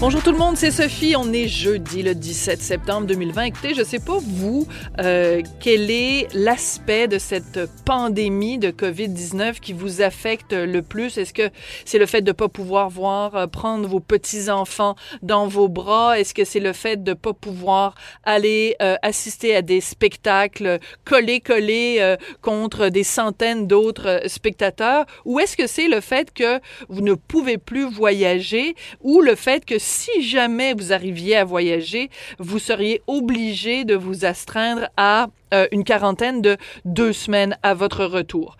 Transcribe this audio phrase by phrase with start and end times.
[0.00, 1.14] Bonjour tout le monde, c'est Sophie.
[1.14, 3.42] On est jeudi le 17 septembre 2020.
[3.42, 4.66] Écoutez, je sais pas vous,
[4.98, 11.18] euh, quel est l'aspect de cette pandémie de COVID-19 qui vous affecte le plus?
[11.18, 11.50] Est-ce que
[11.84, 16.18] c'est le fait de pas pouvoir voir, euh, prendre vos petits-enfants dans vos bras?
[16.18, 21.40] Est-ce que c'est le fait de pas pouvoir aller euh, assister à des spectacles collés,
[21.40, 25.04] collés euh, contre des centaines d'autres euh, spectateurs?
[25.26, 28.74] Ou est-ce que c'est le fait que vous ne pouvez plus voyager?
[29.02, 34.24] Ou le fait que si jamais vous arriviez à voyager, vous seriez obligé de vous
[34.24, 38.56] astreindre à euh, une quarantaine de deux semaines à votre retour.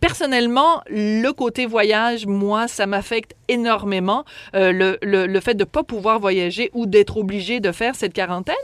[0.00, 4.24] Personnellement, le côté voyage, moi, ça m'affecte énormément.
[4.54, 7.94] Euh, le, le, le fait de ne pas pouvoir voyager ou d'être obligé de faire
[7.94, 8.54] cette quarantaine.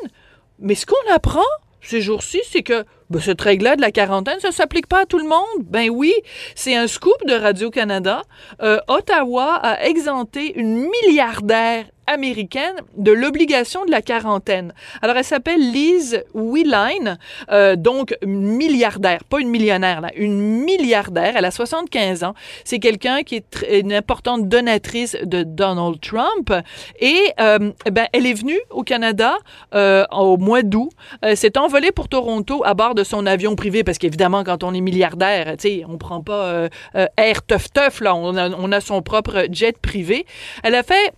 [0.58, 4.53] Mais ce qu'on apprend ces jours-ci, c'est que ben, cette règle-là de la quarantaine, ça
[4.53, 5.64] s'applique pas à tout le monde?
[5.64, 6.12] Ben oui,
[6.55, 8.22] c'est un scoop de Radio-Canada.
[8.62, 14.75] Euh, Ottawa a exempté une milliardaire américaine de l'obligation de la quarantaine.
[15.00, 17.19] Alors, elle s'appelle Liz Wheeline,
[17.50, 21.34] euh, donc milliardaire, pas une millionnaire, là, une milliardaire.
[21.36, 22.34] Elle a 75 ans.
[22.64, 26.53] C'est quelqu'un qui est une importante donatrice de Donald Trump.
[26.98, 29.37] Et euh, ben, elle est venue au Canada
[29.75, 30.91] euh, au mois d'août.
[31.25, 34.75] Euh, s'est envolée pour Toronto à bord de son avion privé, parce qu'évidemment, quand on
[34.75, 35.56] est milliardaire,
[35.88, 36.69] on prend pas
[37.16, 38.15] air teuf teuf, là.
[38.15, 40.27] On a son propre jet privé.
[40.62, 41.12] Elle a fait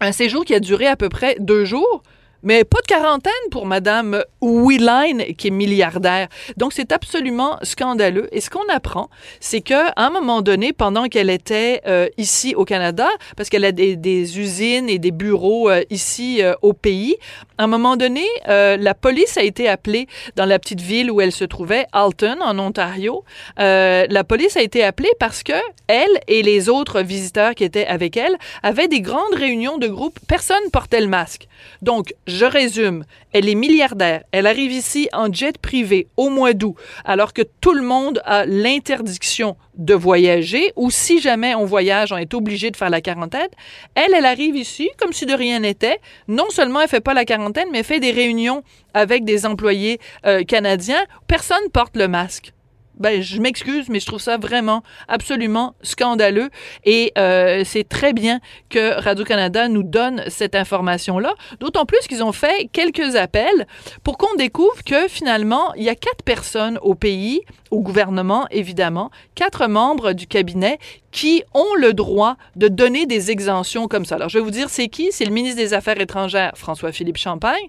[0.00, 2.02] un séjour qui a duré à peu près deux jours.
[2.42, 6.28] Mais pas de quarantaine pour Madame Wheeline, qui est milliardaire.
[6.56, 8.28] Donc, c'est absolument scandaleux.
[8.32, 12.64] Et ce qu'on apprend, c'est qu'à un moment donné, pendant qu'elle était euh, ici au
[12.64, 17.16] Canada, parce qu'elle a des, usines et des bureaux euh, ici euh, au pays,
[17.58, 21.30] à un moment donné, la police a été appelée dans la petite ville où elle
[21.30, 23.24] se trouvait, Alton, en Ontario.
[23.56, 25.52] la police a été appelée parce que
[25.86, 30.18] elle et les autres visiteurs qui étaient avec elle avaient des grandes réunions de groupe.
[30.26, 31.46] Personne portait le masque.
[31.82, 36.76] Donc, je résume, elle est milliardaire, elle arrive ici en jet privé au mois d'août,
[37.04, 42.16] alors que tout le monde a l'interdiction de voyager, ou si jamais on voyage, on
[42.16, 43.48] est obligé de faire la quarantaine.
[43.94, 46.00] Elle, elle arrive ici comme si de rien n'était.
[46.28, 48.62] Non seulement elle fait pas la quarantaine, mais elle fait des réunions
[48.94, 51.04] avec des employés euh, canadiens.
[51.26, 52.52] Personne porte le masque
[52.98, 56.50] ben, je m'excuse, mais je trouve ça vraiment absolument scandaleux.
[56.84, 61.34] Et euh, c'est très bien que Radio-Canada nous donne cette information-là.
[61.60, 63.66] D'autant plus qu'ils ont fait quelques appels
[64.02, 69.10] pour qu'on découvre que finalement, il y a quatre personnes au pays, au gouvernement évidemment,
[69.34, 70.78] quatre membres du cabinet
[71.12, 74.16] qui ont le droit de donner des exemptions comme ça.
[74.16, 75.10] Alors, je vais vous dire, c'est qui?
[75.12, 77.64] C'est le ministre des Affaires étrangères, François-Philippe Champagne,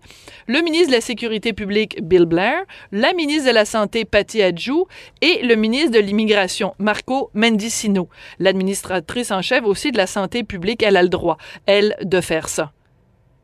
[0.48, 4.88] le ministre de la Sécurité publique, Bill Blair, la ministre de la Santé, Patty Adjou,
[5.24, 8.10] et le ministre de l'Immigration, Marco Mendicino.
[8.40, 12.50] L'administratrice en chef aussi de la Santé publique, elle a le droit, elle, de faire
[12.50, 12.74] ça.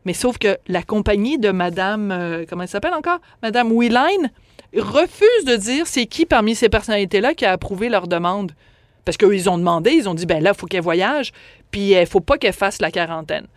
[0.03, 3.19] Mais sauf que la compagnie de Madame, euh, comment elle s'appelle encore?
[3.41, 4.29] Madame Wheeline
[4.75, 8.51] refuse de dire c'est qui parmi ces personnalités-là qui a approuvé leur demande.
[9.05, 11.31] Parce qu'ils ont demandé, ils ont dit, ben là, il faut qu'elle voyage,
[11.71, 13.47] puis il faut pas qu'elle fasse la quarantaine.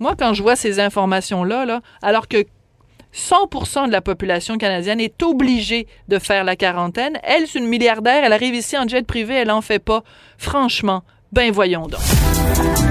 [0.00, 2.44] Moi, quand je vois ces informations-là, là, alors que
[3.14, 8.24] 100% de la population canadienne est obligée de faire la quarantaine, elle, c'est une milliardaire,
[8.24, 10.02] elle arrive ici en jet privé, elle en fait pas.
[10.38, 11.02] Franchement,
[11.32, 12.00] ben voyons donc.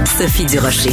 [0.06, 0.92] Sophie Durocher.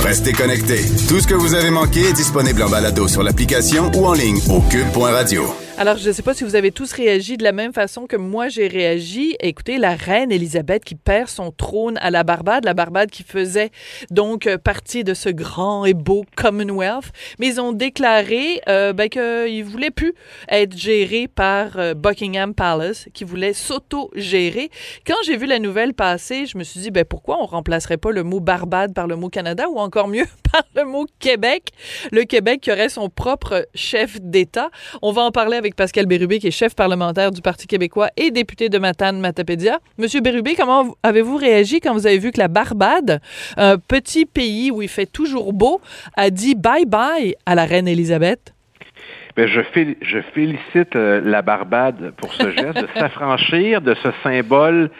[0.00, 0.84] Restez connectés.
[1.08, 4.40] Tout ce que vous avez manqué est disponible en balado sur l'application ou en ligne
[4.48, 5.67] au cube.radio.
[5.80, 8.16] Alors, je ne sais pas si vous avez tous réagi de la même façon que
[8.16, 9.36] moi j'ai réagi.
[9.38, 13.70] Écoutez, la reine Elisabeth qui perd son trône à la Barbade, la Barbade qui faisait
[14.10, 19.20] donc partie de ce grand et beau Commonwealth, mais ils ont déclaré euh, ben, qu'ils
[19.20, 20.14] ne voulaient plus
[20.48, 24.70] être gérés par euh, Buckingham Palace, qu'ils voulaient s'auto-gérer.
[25.06, 28.10] Quand j'ai vu la nouvelle passer, je me suis dit, ben, pourquoi on remplacerait pas
[28.10, 31.70] le mot Barbade par le mot Canada ou encore mieux par le mot Québec.
[32.12, 34.70] Le Québec qui aurait son propre chef d'État.
[35.02, 38.30] On va en parler avec Pascal Bérubé, qui est chef parlementaire du Parti québécois et
[38.30, 39.78] député de Matane-Matapédia.
[39.98, 43.20] Monsieur Bérubé, comment avez-vous réagi quand vous avez vu que la Barbade,
[43.56, 45.80] un petit pays où il fait toujours beau,
[46.16, 48.54] a dit bye-bye à la reine Élisabeth?
[49.36, 49.60] Bien, je,
[50.02, 54.90] je, félicite euh, la Barbade pour ce geste de s'affranchir de ce symbole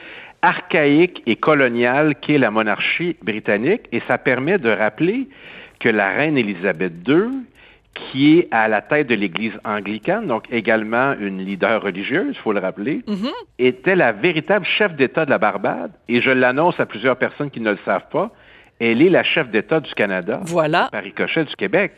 [0.43, 5.29] archaïque et colonial qu'est la monarchie britannique et ça permet de rappeler
[5.81, 7.29] que la reine Élisabeth II,
[7.94, 12.52] qui est à la tête de l'Église anglicane, donc également une leader religieuse, il faut
[12.52, 13.31] le rappeler, Mhm.
[13.58, 15.90] était la véritable chef d'État de la Barbade.
[16.08, 18.31] Et je l'annonce à plusieurs personnes qui ne le savent pas,
[18.81, 20.88] elle est la chef d'État du Canada, Voilà.
[20.93, 21.93] par ricochet du Québec.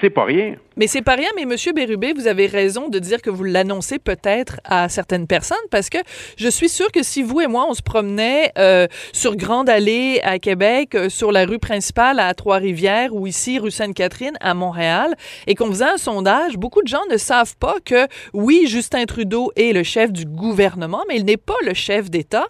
[0.00, 0.56] C'est pas rien.
[0.76, 3.98] Mais c'est pas rien, mais Monsieur Bérubé, vous avez raison de dire que vous l'annoncez
[3.98, 5.98] peut-être à certaines personnes parce que
[6.38, 10.20] je suis sûre que si vous et moi, on se promenait euh, sur Grande Allée
[10.22, 15.16] à Québec, euh, sur la rue principale à Trois-Rivières ou ici, rue Sainte-Catherine à Montréal,
[15.46, 19.52] et qu'on faisait un sondage, beaucoup de gens ne savent pas que, oui, Justin Trudeau
[19.56, 22.46] est le chef du gouvernement, mais il n'est pas le chef d'État.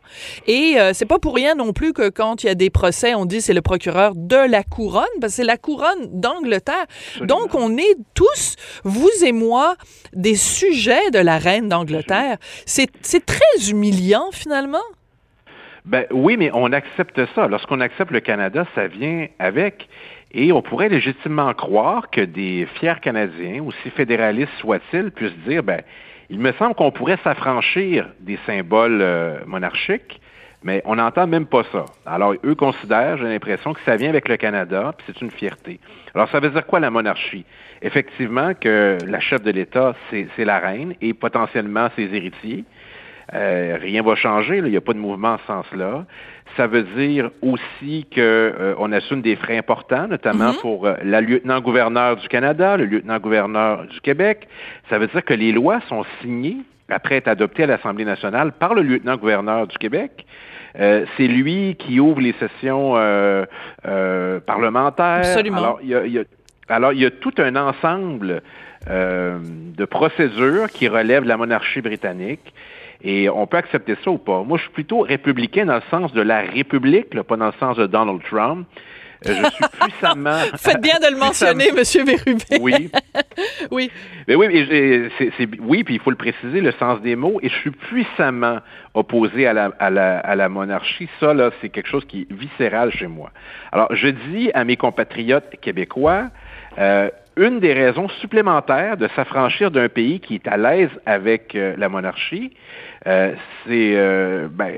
[0.47, 3.15] Et euh, c'est pas pour rien non plus que quand il y a des procès,
[3.15, 6.87] on dit c'est le procureur de la couronne, parce que c'est la couronne d'Angleterre.
[7.23, 9.77] Donc, on est tous, vous et moi,
[10.13, 12.39] des sujets de la reine d'Angleterre.
[12.67, 14.79] C'est très humiliant, finalement.
[15.85, 17.49] Ben oui, mais on accepte ça.
[17.49, 19.89] Lorsqu'on accepte le Canada, ça vient avec.
[20.33, 25.83] Et on pourrait légitimement croire que des fiers Canadiens, aussi fédéralistes soient-ils, puissent dire, ben,
[26.29, 30.21] il me semble qu'on pourrait s'affranchir des symboles euh, monarchiques,
[30.63, 31.87] mais on n'entend même pas ça.
[32.07, 35.81] Alors, eux considèrent, j'ai l'impression, que ça vient avec le Canada, puis c'est une fierté.
[36.15, 37.45] Alors, ça veut dire quoi la monarchie?
[37.83, 42.65] Effectivement que la chef de l'État, c'est la reine et potentiellement ses héritiers.
[43.33, 46.05] Euh, rien va changer, il n'y a pas de mouvement en ce sens-là.
[46.57, 51.21] Ça veut dire aussi que euh, on assume des frais importants, notamment pour euh, la
[51.21, 54.49] lieutenant-gouverneur du Canada, le lieutenant-gouverneur du Québec.
[54.89, 56.59] Ça veut dire que les lois sont signées
[56.89, 60.27] après être adoptées à l'Assemblée nationale par le lieutenant-gouverneur du Québec.
[60.79, 63.45] Euh, c'est lui qui ouvre les sessions euh,
[63.87, 65.19] euh, parlementaires.
[65.19, 65.59] Absolument.
[65.59, 66.25] Alors, il y a, y a-
[66.69, 68.43] alors, il y a tout un ensemble
[68.89, 72.53] euh, de procédures qui relèvent de la monarchie britannique.
[73.03, 74.43] Et on peut accepter ça ou pas.
[74.43, 77.53] Moi, je suis plutôt républicain dans le sens de la République, là, pas dans le
[77.59, 78.67] sens de Donald Trump.
[79.27, 80.39] Euh, je suis puissamment...
[80.57, 82.43] Faites bien de le mentionner, Monsieur Bérubé.
[82.61, 82.91] Oui.
[83.71, 83.91] Oui.
[84.29, 87.17] Mais oui, mais j'ai- c'est- c'est- oui, puis il faut le préciser, le sens des
[87.17, 87.39] mots.
[87.43, 88.59] Et je suis puissamment
[88.95, 91.09] opposé à la, à la, à la monarchie.
[91.21, 93.31] Ça, là, c'est quelque chose qui est viscéral chez moi.
[93.73, 96.25] Alors, je dis à mes compatriotes québécois,
[96.79, 97.09] euh,
[97.41, 101.89] une des raisons supplémentaires de s'affranchir d'un pays qui est à l'aise avec euh, la
[101.89, 102.53] monarchie,
[103.07, 103.33] euh,
[103.67, 104.73] c'est euh, ben,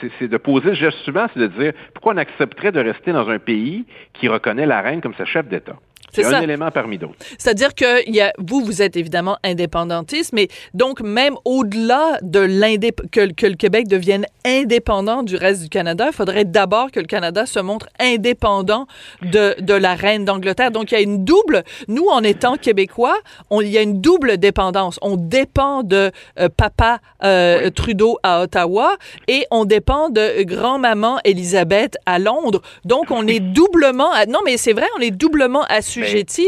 [0.00, 3.12] c'est- c'est de poser le geste suivant, c'est de dire pourquoi on accepterait de rester
[3.12, 3.84] dans un pays
[4.14, 5.76] qui reconnaît la reine comme sa chef d'État?
[6.12, 7.14] C'est un élément parmi d'autres.
[7.38, 13.10] C'est-à-dire que y a, vous, vous êtes évidemment indépendantiste, mais donc même au-delà de l'indép
[13.10, 17.06] que, que le Québec devienne indépendant du reste du Canada, il faudrait d'abord que le
[17.06, 18.86] Canada se montre indépendant
[19.22, 20.70] de, de la reine d'Angleterre.
[20.70, 23.16] Donc il y a une double, nous en étant québécois,
[23.52, 24.98] il y a une double dépendance.
[25.02, 28.96] On dépend de euh, papa euh, Trudeau à Ottawa
[29.28, 32.62] et on dépend de grand-maman Elisabeth à Londres.
[32.84, 35.64] Donc on est doublement, à- non mais c'est vrai, on est doublement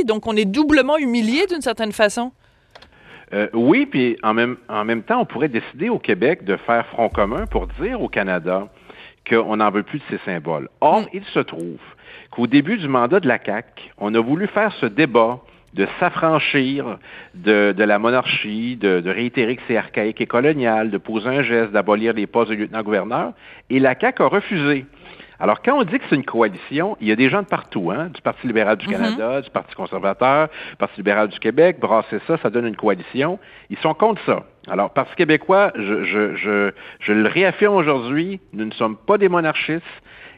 [0.04, 2.32] donc on est doublement humilié d'une certaine façon.
[3.34, 6.86] Euh, oui, puis en même, en même temps, on pourrait décider au Québec de faire
[6.86, 8.68] front commun pour dire au Canada
[9.28, 10.68] qu'on n'en veut plus de ces symboles.
[10.80, 11.78] Or, il se trouve
[12.30, 15.40] qu'au début du mandat de la CAQ, on a voulu faire ce débat
[15.74, 16.98] de s'affranchir
[17.34, 21.42] de, de la monarchie, de, de réitérer que c'est archaïque et colonial, de poser un
[21.42, 23.32] geste, d'abolir les postes de lieutenant-gouverneur,
[23.68, 24.86] et la CAQ a refusé.
[25.40, 27.92] Alors, quand on dit que c'est une coalition, il y a des gens de partout,
[27.92, 32.18] hein, du Parti libéral du Canada, du Parti conservateur, du Parti libéral du Québec, brasser
[32.26, 33.38] ça, ça donne une coalition.
[33.70, 34.44] Ils sont contre ça.
[34.68, 39.28] Alors, Parti québécois, je, je, je, je le réaffirme aujourd'hui, nous ne sommes pas des
[39.28, 39.82] monarchistes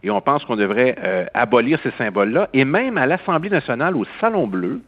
[0.02, 2.49] et on pense qu'on devrait euh, abolir ces symboles-là.
[2.52, 4.80] Et même à l'Assemblée nationale, au Salon Bleu,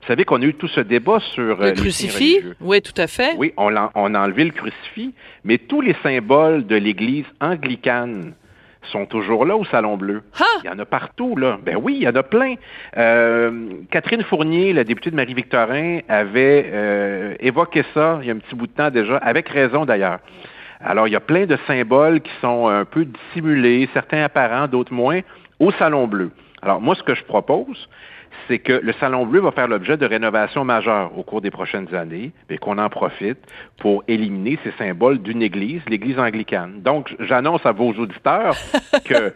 [0.00, 2.92] vous savez qu'on a eu tout ce débat sur euh, Le les crucifix, oui, tout
[2.96, 3.34] à fait.
[3.36, 8.32] Oui, on, l'a- on a enlevé le crucifix, mais tous les symboles de l'Église anglicane
[8.90, 10.22] sont toujours là au Salon Bleu.
[10.62, 11.58] Il y en a partout, là.
[11.64, 12.54] Ben oui, il y en a plein.
[12.96, 18.38] Euh, Catherine Fournier, la députée de Marie-Victorin, avait euh, évoqué ça il y a un
[18.38, 20.18] petit bout de temps déjà, avec raison d'ailleurs.
[20.84, 24.92] Alors, il y a plein de symboles qui sont un peu dissimulés, certains apparents, d'autres
[24.92, 25.20] moins,
[25.60, 26.32] au Salon Bleu.
[26.60, 27.88] Alors, moi, ce que je propose,
[28.48, 31.94] c'est que le Salon Bleu va faire l'objet de rénovations majeures au cours des prochaines
[31.94, 33.38] années, et qu'on en profite
[33.78, 36.82] pour éliminer ces symboles d'une église, l'église anglicane.
[36.82, 38.54] Donc, j'annonce à vos auditeurs
[39.04, 39.34] que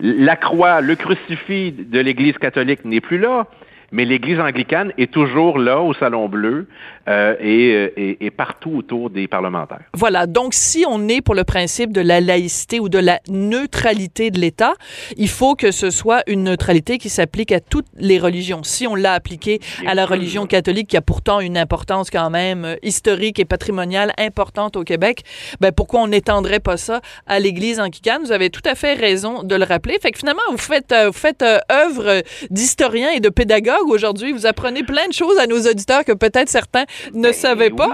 [0.00, 3.46] la croix, le crucifix de l'église catholique n'est plus là,
[3.90, 6.68] mais l'Église anglicane est toujours là au Salon Bleu
[7.08, 9.80] euh, et, et, et, partout autour des parlementaires.
[9.94, 14.30] Voilà, donc si on est pour le principe de la laïcité ou de la neutralité
[14.30, 14.74] de l'État,
[15.16, 18.62] il faut que ce soit une neutralité qui s'applique à toutes les religions.
[18.62, 22.64] Si on l'a appliqué à la religion catholique, qui a pourtant une importance quand même
[22.64, 25.22] euh, historique et patrimoniale importante au Québec,
[25.60, 28.22] ben pourquoi on n'étendrait pas ça à l'Église anglicane?
[28.22, 29.96] Vous avez tout à fait raison de le rappeler.
[30.02, 34.32] Fait que finalement, vous faites, euh, vous faites œuvre d'historien et de pédagogue aujourd'hui.
[34.32, 37.92] Vous apprenez plein de choses à nos auditeurs que peut-être certains ne ben, savaient pas.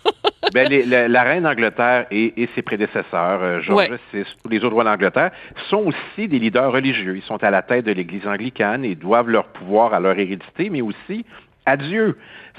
[0.54, 4.24] ben, les, la, la, reine d'Angleterre et, et, ses prédécesseurs, euh, Georges ouais.
[4.42, 5.30] tous les autres rois d'Angleterre,
[5.68, 7.16] sont aussi des leaders religieux.
[7.16, 10.70] Ils sont à la tête de l'Église anglicane et doivent leur pouvoir à leur hérédité,
[10.70, 11.24] mais aussi
[11.66, 12.16] à Dieu.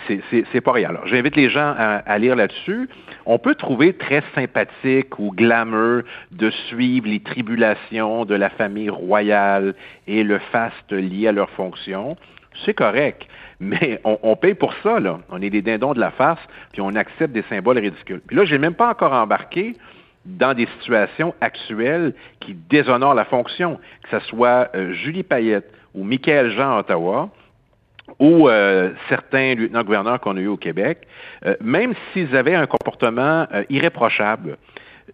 [0.08, 0.90] C'est pas rien.
[0.90, 2.90] Alors, j'invite les gens à, à lire là-dessus.
[3.26, 9.76] On peut trouver très sympathique ou glamour de suivre les tribulations de la famille royale
[10.08, 12.18] et le faste lié à leur fonction
[12.66, 13.28] c'est correct.
[13.64, 15.20] Mais on, on, paye pour ça, là.
[15.30, 16.42] On est des dindons de la farce,
[16.74, 18.20] puis on accepte des symboles ridicules.
[18.26, 19.76] Puis là, j'ai même pas encore embarqué
[20.26, 26.04] dans des situations actuelles qui déshonorent la fonction, que ce soit euh, Julie Payette ou
[26.04, 27.30] Michael Jean à Ottawa,
[28.20, 31.08] ou euh, certains lieutenants-gouverneurs qu'on a eu au Québec,
[31.46, 34.58] euh, même s'ils avaient un comportement euh, irréprochable,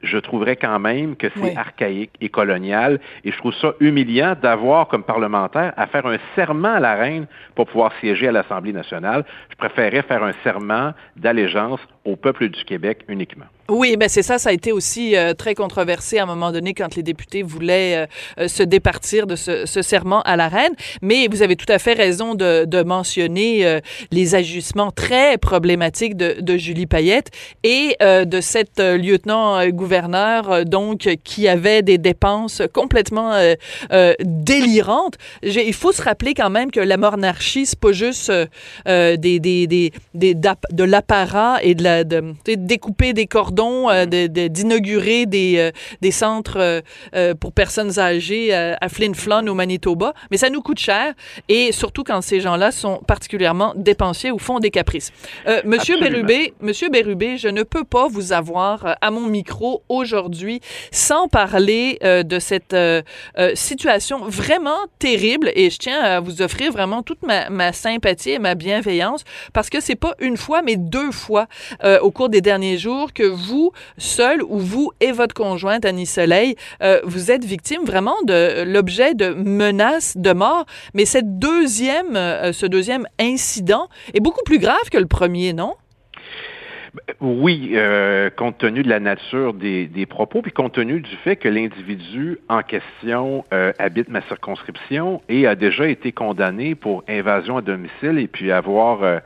[0.03, 1.55] je trouverais quand même que c'est oui.
[1.55, 2.99] archaïque et colonial.
[3.23, 7.27] Et je trouve ça humiliant d'avoir comme parlementaire à faire un serment à la reine
[7.55, 9.25] pour pouvoir siéger à l'Assemblée nationale.
[9.49, 13.45] Je préférerais faire un serment d'allégeance au peuple du Québec uniquement.
[13.69, 16.73] Oui, ben c'est ça, ça a été aussi euh, très controversé à un moment donné
[16.73, 18.07] quand les députés voulaient
[18.39, 20.71] euh, se départir de ce, ce, serment à la reine.
[21.01, 23.81] Mais vous avez tout à fait raison de, de mentionner euh,
[24.11, 27.29] les ajustements très problématiques de, de Julie Payette
[27.65, 33.33] et euh, de cette lieutenant-gouverneur donc qui avait des dépenses complètement
[34.21, 35.17] délirantes.
[35.43, 38.31] Il faut se rappeler quand même que la monarchie c'est pas juste
[38.85, 45.25] des, des, des, des de l'apparat et de la de découper des cordons euh, d'inaugurer
[45.25, 45.71] de, des, euh,
[46.01, 46.81] des centres euh,
[47.15, 51.13] euh, pour personnes âgées euh, à Flin Flon au Manitoba, mais ça nous coûte cher
[51.49, 55.11] et surtout quand ces gens-là sont particulièrement dépensiers ou font des caprices.
[55.47, 60.61] Euh, Monsieur Bérubé, Monsieur Bérubé, je ne peux pas vous avoir à mon micro aujourd'hui
[60.91, 62.75] sans parler de cette
[63.53, 68.39] situation vraiment terrible et je tiens à vous offrir vraiment toute ma, ma sympathie et
[68.39, 69.23] ma bienveillance
[69.53, 71.47] parce que c'est pas une fois mais deux fois
[72.01, 76.55] au cours des derniers jours que vous seul ou vous et votre conjointe, Annie Soleil,
[76.81, 80.65] euh, vous êtes victime vraiment de l'objet de menaces de mort.
[80.93, 85.75] Mais cette deuxième, euh, ce deuxième incident est beaucoup plus grave que le premier, non?
[87.21, 91.47] Oui, euh, compte tenu de la nature des, propos, puis compte tenu du fait que
[91.47, 93.45] l'individu en question
[93.77, 99.21] habite ma circonscription et a déjà été condamné pour invasion à domicile et puis avoir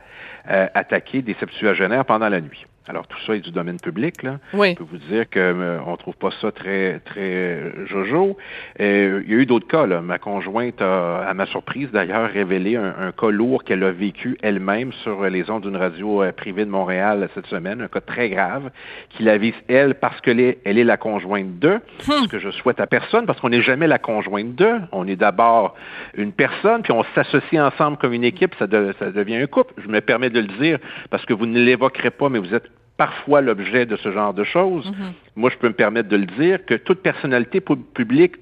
[0.46, 2.66] attaqué des septuagénaires pendant la nuit.
[2.88, 4.24] Alors tout ça est du domaine public.
[4.24, 4.38] Là.
[4.54, 4.70] Oui.
[4.70, 8.36] Je peux vous dire que euh, on trouve pas ça très très jojo.
[8.80, 9.86] Euh, il y a eu d'autres cas.
[9.86, 10.00] Là.
[10.00, 14.36] Ma conjointe a, à ma surprise d'ailleurs, révélé un, un, cas lourd qu'elle a vécu
[14.42, 18.28] elle-même sur les ondes d'une radio euh, privée de Montréal cette semaine, un cas très
[18.30, 18.70] grave,
[19.10, 22.24] qui la vise elle parce qu'elle est, elle est la conjointe de, hmm.
[22.24, 24.80] ce que je souhaite à personne, parce qu'on n'est jamais la conjointe de.
[24.90, 25.76] On est d'abord
[26.14, 29.72] une personne, puis on s'associe ensemble comme une équipe, ça, de, ça devient un couple.
[29.78, 30.78] Je me permets de le dire
[31.10, 32.72] parce que vous ne l'évoquerez pas, mais vous êtes
[33.06, 34.86] parfois l'objet de ce genre de choses.
[34.86, 35.12] Mm -hmm.
[35.40, 37.58] Moi, je peux me permettre de le dire, que toute personnalité
[38.00, 38.34] publique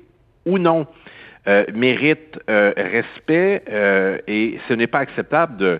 [0.50, 0.80] ou non
[1.48, 5.70] euh, mérite euh, respect euh, et ce n'est pas acceptable de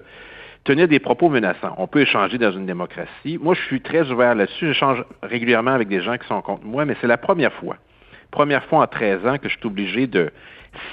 [0.69, 1.75] tenir des propos menaçants.
[1.85, 3.35] On peut échanger dans une démocratie.
[3.45, 4.67] Moi, je suis très ouvert là-dessus.
[4.73, 5.01] J'échange
[5.35, 7.77] régulièrement avec des gens qui sont contre moi, mais c'est la première fois,
[8.39, 10.25] première fois en 13 ans que je suis obligé de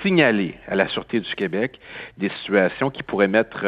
[0.02, 1.70] signaler à la Sûreté du Québec
[2.22, 3.60] des situations qui pourraient mettre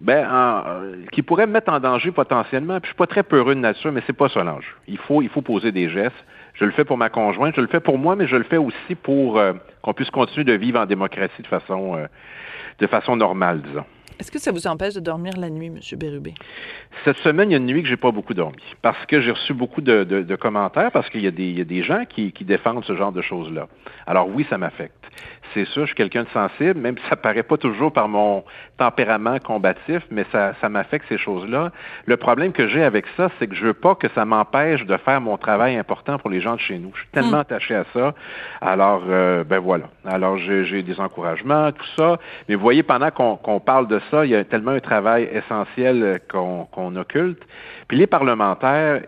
[0.00, 2.80] ben, en, euh, qui pourrait me mettre en danger potentiellement.
[2.80, 4.74] Puis je suis pas très peureux de nature, mais c'est pas ça l'enjeu.
[4.88, 6.24] Il faut, il faut poser des gestes.
[6.54, 8.56] Je le fais pour ma conjointe, je le fais pour moi, mais je le fais
[8.56, 12.06] aussi pour euh, qu'on puisse continuer de vivre en démocratie de façon, euh,
[12.78, 13.84] de façon normale, disons.
[14.18, 15.80] Est-ce que ça vous empêche de dormir la nuit, M.
[15.98, 16.34] Bérubé?
[17.04, 19.32] Cette semaine, il y a une nuit que j'ai pas beaucoup dormi parce que j'ai
[19.32, 22.84] reçu beaucoup de, de, commentaires parce qu'il y, y, a des gens qui, qui défendent
[22.84, 23.68] ce genre de choses-là.
[24.06, 24.94] Alors oui, ça m'affecte.
[25.52, 28.42] C'est sûr, je suis quelqu'un de sensible, même si ça paraît pas toujours par mon
[28.76, 31.70] tempérament combatif, mais ça, ça m'affecte ces choses-là.
[32.06, 34.96] Le problème que j'ai avec ça, c'est que je veux pas que ça m'empêche de
[34.96, 36.90] faire mon travail important pour les gens de chez nous.
[36.94, 37.46] Je suis tellement hmm.
[37.46, 38.14] attaché à ça.
[38.60, 39.84] Alors, euh, ben voilà.
[40.04, 42.18] Alors, j'ai des encouragements, tout ça.
[42.48, 46.20] Mais vous voyez, pendant qu'on parle de ça, il y a tellement un travail essentiel
[46.28, 47.42] qu'on occulte.
[47.88, 49.02] Puis les parlementaires,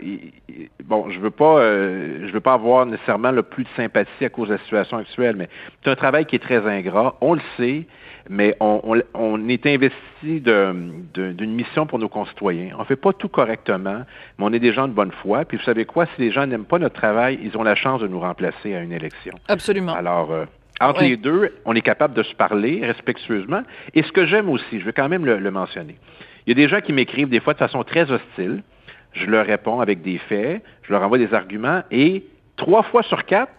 [0.84, 4.28] bon, je veux pas, euh, je veux pas avoir nécessairement le plus de sympathie à
[4.28, 5.48] cause de la situation actuelle, mais
[5.82, 7.16] c'est un travail qui est très ingrat.
[7.20, 7.86] On le sait,
[8.28, 12.70] mais on, on, est investi d'une mission pour nos concitoyens.
[12.78, 14.02] On fait pas tout correctement,
[14.38, 15.44] mais on est des gens de bonne foi.
[15.44, 18.00] Puis vous savez quoi, si les gens n'aiment pas notre travail, ils ont la chance
[18.00, 19.34] de nous remplacer à une élection.
[19.48, 19.94] Absolument.
[19.94, 20.32] Alors.
[20.32, 20.44] Euh,
[20.80, 23.62] entre les deux, on est capable de se parler respectueusement.
[23.94, 25.96] Et ce que j'aime aussi, je vais quand même le mentionner,
[26.46, 28.62] il y a des gens qui m'écrivent des fois de façon très hostile.
[29.12, 32.24] Je leur réponds avec des faits, je leur envoie des arguments et
[32.56, 33.52] trois fois sur quatre,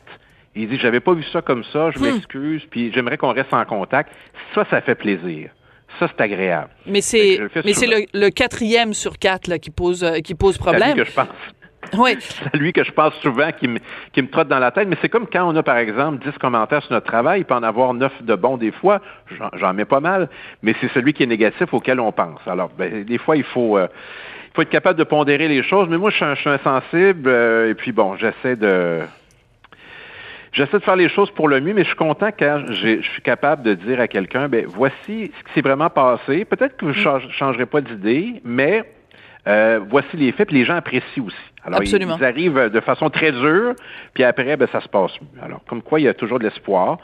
[0.56, 2.04] ils disent j'avais pas vu ça comme ça, je hmm.
[2.04, 4.12] m'excuse, puis j'aimerais qu'on reste en contact.
[4.56, 5.50] Ça, ça fait plaisir.
[6.00, 6.70] Ça, c'est agréable.
[6.86, 10.96] Mais c'est mais c'est le, quatrième sur quatre là, qui pose euh, qui pose problème.
[10.96, 11.28] Que je pense.
[11.98, 12.18] Oui.
[12.20, 13.80] C'est lui que je pense souvent qui me,
[14.14, 14.88] qui me trotte dans la tête.
[14.88, 17.54] Mais c'est comme quand on a, par exemple, 10 commentaires sur notre travail, il peut
[17.54, 19.02] en avoir 9 de bons des fois.
[19.54, 20.30] J'en mets pas mal.
[20.62, 22.40] Mais c'est celui qui est négatif auquel on pense.
[22.48, 23.88] Alors, ben, des fois, il faut, euh,
[24.48, 25.88] il faut être capable de pondérer les choses.
[25.90, 27.30] Mais moi, je suis, un, je suis insensible.
[27.30, 29.02] Euh, et puis, bon, j'essaie de...
[30.54, 33.22] J'essaie de faire les choses pour le mieux, mais je suis content quand je suis
[33.22, 36.46] capable de dire à quelqu'un, ben voici ce qui s'est vraiment passé.
[36.46, 37.32] Peut-être que ne mm.
[37.32, 38.84] changerai pas d'idée, mais
[39.48, 41.36] euh, voici les faits, puis les gens apprécient aussi.
[41.64, 43.74] Alors, Ils, arrivent de façon très dure,
[44.14, 45.42] puis après, ben, ça se passe mieux.
[45.42, 46.98] Alors, comme quoi, il y a toujours de l'espoir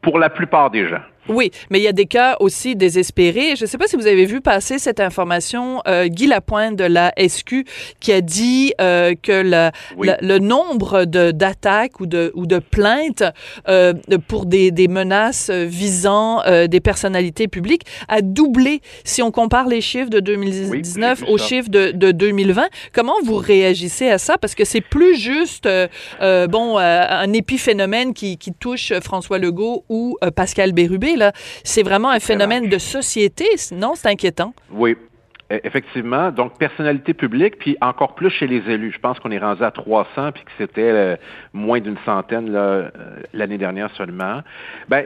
[0.00, 1.02] pour la plupart des gens.
[1.28, 3.56] Oui, mais il y a des cas aussi désespérés.
[3.56, 6.84] Je ne sais pas si vous avez vu passer cette information, euh, Guy Lapointe de
[6.84, 7.64] la SQ
[8.00, 13.24] qui a dit euh, que le nombre d'attaques ou de, ou de plaintes
[13.68, 13.92] euh,
[14.28, 19.80] pour des, des, menaces visant euh, des personnalités publiques a doublé si on compare les
[19.80, 22.66] chiffres de 2019 aux chiffres de, de, 2020.
[22.92, 24.38] Comment vous réagissez à ça?
[24.38, 25.88] Parce que c'est plus juste euh,
[26.48, 31.11] bon un épiphénomène qui, qui touche François Legault ou Pascal Bérubé
[31.64, 33.46] c'est vraiment un phénomène de société.
[33.72, 34.54] Non, c'est inquiétant.
[34.70, 34.96] Oui,
[35.52, 36.30] E, effectivement.
[36.30, 38.92] Donc, personnalité publique, puis encore plus chez les élus.
[38.92, 41.16] Je pense qu'on est rendu à 300, puis que c'était euh,
[41.52, 42.88] moins d'une centaine euh,
[43.34, 44.40] l'année dernière seulement.
[44.88, 45.04] Ben,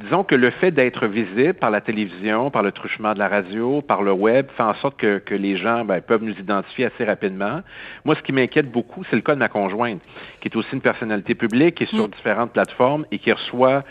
[0.00, 3.82] disons que le fait d'être visible par la télévision, par le truchement de la radio,
[3.82, 7.04] par le web, fait en sorte que, que les gens ben, peuvent nous identifier assez
[7.04, 7.60] rapidement.
[8.04, 10.00] Moi, ce qui m'inquiète beaucoup, c'est le cas de ma conjointe,
[10.40, 12.12] qui est aussi une personnalité publique, qui est sur mm.
[12.12, 13.84] différentes plateformes et qui reçoit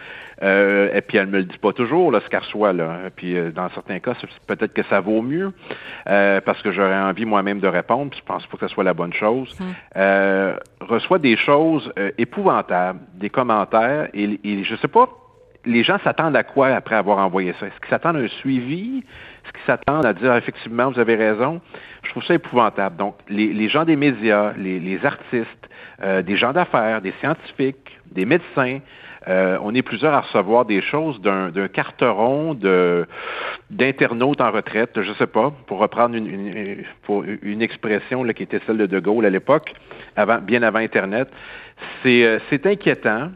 [0.43, 2.73] euh, et puis elle me le dit pas toujours, là, ce qu'elle reçoit.
[2.73, 3.09] Là.
[3.15, 4.13] Puis euh, dans certains cas,
[4.47, 5.53] peut-être que ça vaut mieux,
[6.09, 8.83] euh, parce que j'aurais envie moi-même de répondre, puis je pense pas que ce soit
[8.83, 9.57] la bonne chose.
[9.59, 10.55] Hum.
[10.81, 15.07] reçoit des choses épouvantables, des commentaires, et, et je sais pas,
[15.65, 17.67] les gens s'attendent à quoi après avoir envoyé ça?
[17.67, 18.97] Est-ce qu'ils s'attendent à un suivi?
[18.97, 21.61] Est-ce qu'ils s'attendent à dire effectivement, vous avez raison?
[22.03, 22.97] Je trouve ça épouvantable.
[22.97, 25.69] Donc, les, les gens des médias, les, les artistes,
[26.01, 28.79] des gens d'affaires, des scientifiques, des médecins,
[29.27, 32.57] euh, on est plusieurs à recevoir des choses d'un carteron
[33.69, 38.85] d'internautes en retraite, je ne sais pas, pour reprendre une, expression qui était celle de
[38.85, 39.73] De Gaulle à l'époque,
[40.15, 41.29] avant, bien avant Internet.
[42.01, 43.29] C'est euh, inquiétant.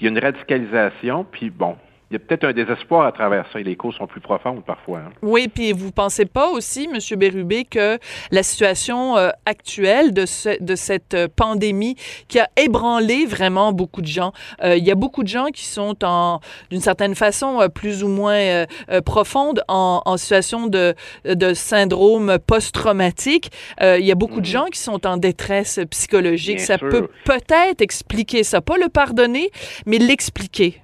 [0.00, 1.76] Il y a une radicalisation, puis bon,
[2.14, 4.64] il y a peut-être un désespoir à travers ça et les causes sont plus profondes
[4.64, 5.00] parfois.
[5.00, 5.12] Hein.
[5.20, 7.18] Oui, puis vous pensez pas aussi, M.
[7.18, 7.98] Bérubé, que
[8.30, 10.24] la situation euh, actuelle de,
[10.60, 11.96] de cette euh, pandémie
[12.28, 15.64] qui a ébranlé vraiment beaucoup de gens, euh, il y a beaucoup de gens qui
[15.64, 16.38] sont en,
[16.70, 18.64] d'une certaine façon, plus ou moins
[19.04, 23.50] profonde en, en, situation de, de syndrome post-traumatique.
[23.80, 24.52] il y a beaucoup de mhm.
[24.52, 26.60] gens qui sont en détresse psychologique.
[26.60, 29.50] ça peut peut-être expliquer ça, pas le pardonner,
[29.86, 30.83] mais l'expliquer.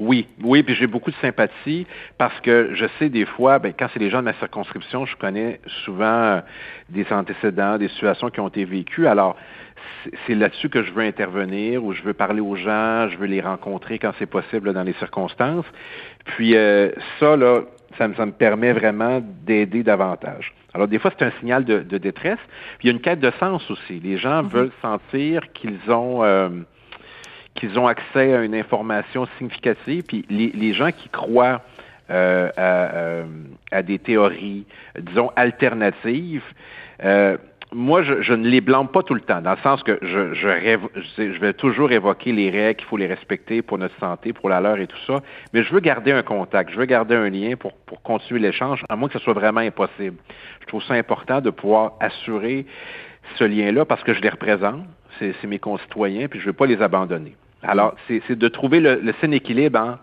[0.00, 1.86] Oui, oui, puis j'ai beaucoup de sympathie
[2.16, 5.14] parce que je sais des fois, ben, quand c'est les gens de ma circonscription, je
[5.14, 6.40] connais souvent euh,
[6.88, 9.06] des antécédents, des situations qui ont été vécues.
[9.06, 9.36] Alors,
[10.26, 13.42] c'est là-dessus que je veux intervenir, ou je veux parler aux gens, je veux les
[13.42, 15.66] rencontrer quand c'est possible dans les circonstances.
[16.24, 17.60] Puis euh, ça, là,
[17.98, 20.54] ça, me permet vraiment d'aider davantage.
[20.72, 22.38] Alors, des fois, c'est un signal de, détresse.
[22.78, 24.00] Puis il y a une quête de sens aussi.
[24.00, 24.48] Les gens mm-hmm.
[24.48, 26.24] veulent sentir qu'ils ont...
[26.24, 26.48] Euh,
[27.60, 30.02] qu'ils ont accès à une information significative.
[30.08, 31.60] Puis les, gens qui croient
[32.10, 33.24] euh, euh,
[33.70, 34.64] à, des théories,
[34.98, 36.42] disons, alternatives,
[37.04, 37.36] euh,
[37.72, 41.52] moi, je, ne les blâme pas tout le temps, dans le sens que je, vais
[41.52, 44.88] toujours évoquer les règles, qu'il faut les respecter pour notre santé, pour la leur et
[44.88, 45.20] tout ça,
[45.52, 48.82] mais je veux garder un contact, je veux garder un lien pour, pour continuer l'échange,
[48.88, 50.16] à moins que ce soit vraiment impossible.
[50.62, 52.66] Je trouve ça important de pouvoir assurer
[53.36, 54.82] ce lien-là parce que je les représente,
[55.20, 57.36] c'est mes concitoyens, puis je ne veux pas les abandonner.
[57.62, 60.02] Alors, c'est de trouver le, le sain équilibre entre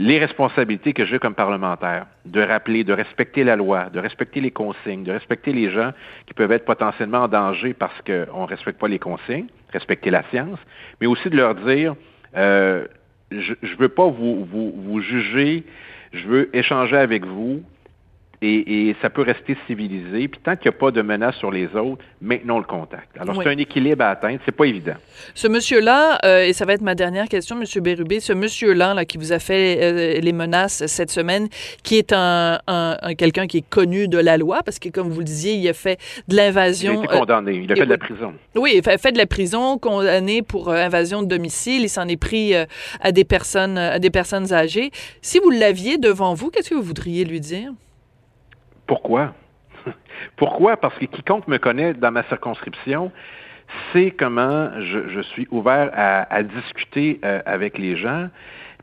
[0.00, 4.50] les responsabilités que j'ai comme parlementaire, de rappeler, de respecter la loi, de respecter les
[4.50, 5.92] consignes, de respecter les gens
[6.26, 10.22] qui peuvent être potentiellement en danger parce qu'on ne respecte pas les consignes, respecter la
[10.30, 10.58] science,
[11.02, 11.94] mais aussi de leur dire,
[12.34, 12.86] euh,
[13.30, 15.64] je ne veux pas vous, vous, vous juger,
[16.14, 17.62] je veux échanger avec vous,
[18.42, 20.28] et, et, ça peut rester civilisé.
[20.28, 23.08] Puis tant qu'il n'y a pas de menace sur les autres, maintenons le contact.
[23.18, 24.38] Alors, c'est un équilibre à atteindre.
[24.46, 24.94] C'est pas évident.
[25.34, 29.04] Ce monsieur-là, euh, et ça va être ma dernière question, Monsieur Bérubé, ce monsieur-là là,
[29.04, 31.48] qui vous a fait euh, les menaces cette semaine,
[31.82, 35.10] qui est un, un, un quelqu'un qui est connu de la loi, parce que, comme
[35.10, 35.98] vous le disiez, il a fait
[36.28, 36.94] de l'invasion.
[36.94, 37.52] Il a été condamné.
[37.52, 38.32] il a fait de la prison.
[38.54, 41.82] Oui, il a fait de la prison, condamné pour euh, invasion de domicile.
[41.82, 42.54] Il s'en est pris
[43.00, 44.90] à des personnes, à des personnes âgées.
[45.20, 47.72] Si vous l'aviez devant vous, qu'est-ce que vous voudriez lui dire?
[48.90, 49.34] Pourquoi?
[50.36, 50.76] Pourquoi?
[50.76, 53.12] Parce que quiconque me connaît dans ma circonscription
[53.92, 58.30] sait comment je, suis ouvert à, discuter euh, avec les gens.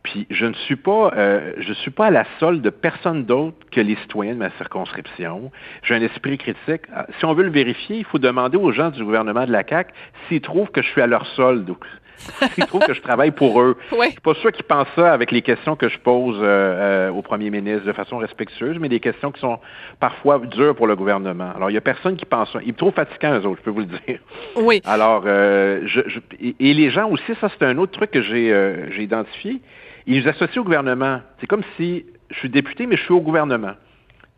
[0.04, 3.58] Puis je ne suis pas, euh, je suis pas à la solde de personne d'autre
[3.70, 5.52] que les citoyens de ma circonscription.
[5.84, 6.84] J'ai un esprit critique.
[7.20, 9.90] Si on veut le vérifier, il faut demander aux gens du gouvernement de la CAC
[10.30, 11.76] s'ils trouvent que je suis à leur solde.
[12.58, 13.78] Ils trouvent que je travaille pour eux.
[13.92, 14.08] Oui.
[14.08, 17.12] Je suis pas sûr qu'ils pensent ça avec les questions que je pose euh, euh,
[17.12, 19.60] au premier ministre de façon respectueuse, mais des questions qui sont
[20.00, 21.52] parfois dures pour le gouvernement.
[21.56, 22.60] Alors, il y a personne qui pense ça.
[22.64, 24.20] Ils me trouvent fatigant, eux autres, je peux vous le dire.
[24.56, 24.82] Oui.
[24.86, 28.52] Alors, euh, je, je, et les gens aussi, ça c'est un autre truc que j'ai
[28.52, 29.62] euh, j'ai identifié,
[30.06, 31.22] ils nous associent au gouvernement.
[31.40, 33.74] C'est comme si je suis député, mais je suis au gouvernement.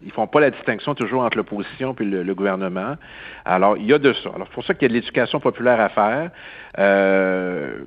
[0.01, 2.95] Ils font pas la distinction toujours entre l'opposition et le, gouvernement.
[3.43, 4.29] Alors, il y a de ça.
[4.33, 6.31] Alors, c'est pour ça qu'il y a de l'éducation populaire à faire.
[6.77, 7.79] Euh,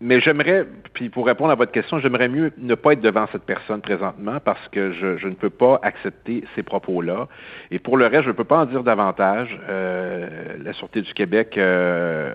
[0.00, 3.44] mais j'aimerais, puis pour répondre à votre question, j'aimerais mieux ne pas être devant cette
[3.44, 7.28] personne présentement parce que je, je ne peux pas accepter ces propos-là.
[7.70, 9.56] Et pour le reste, je ne peux pas en dire davantage.
[9.68, 12.32] Euh, la Sûreté du Québec euh,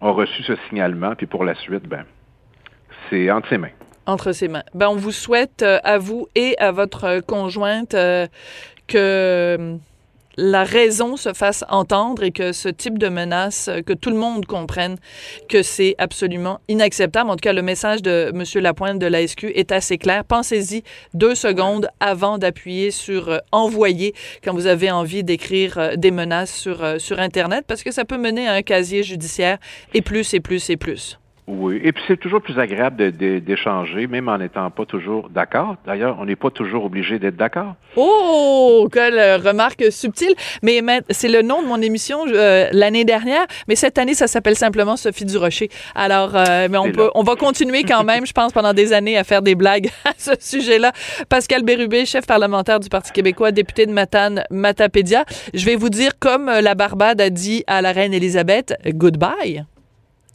[0.00, 2.04] a reçu ce signalement, puis pour la suite, ben,
[3.10, 3.68] c'est entre ses mains
[4.08, 4.64] entre ses mains.
[4.74, 8.26] Ben, on vous souhaite euh, à vous et à votre conjointe euh,
[8.88, 9.78] que
[10.38, 14.46] la raison se fasse entendre et que ce type de menace, que tout le monde
[14.46, 14.96] comprenne
[15.48, 17.28] que c'est absolument inacceptable.
[17.28, 18.62] En tout cas, le message de M.
[18.62, 20.24] Lapointe de la SQ est assez clair.
[20.24, 26.12] Pensez-y deux secondes avant d'appuyer sur euh, envoyer quand vous avez envie d'écrire euh, des
[26.12, 29.58] menaces sur, euh, sur Internet parce que ça peut mener à un casier judiciaire
[29.92, 31.18] et plus et plus et plus.
[31.50, 35.76] Oui, et puis c'est toujours plus agréable d'échanger, même en n'étant pas toujours d'accord.
[35.86, 37.74] D'ailleurs, on n'est pas toujours obligé d'être d'accord.
[37.96, 40.34] Oh, quelle remarque subtile.
[40.62, 44.56] Mais c'est le nom de mon émission euh, l'année dernière, mais cette année, ça s'appelle
[44.56, 45.70] simplement Sophie Durocher.
[45.94, 49.16] Alors, euh, mais on peut, on va continuer quand même, je pense, pendant des années
[49.16, 50.92] à faire des blagues à ce sujet-là.
[51.30, 55.24] Pascal Bérubé, chef parlementaire du Parti québécois, député de Matane, Matapédia.
[55.54, 59.64] Je vais vous dire, comme la Barbade a dit à la reine Élisabeth, goodbye.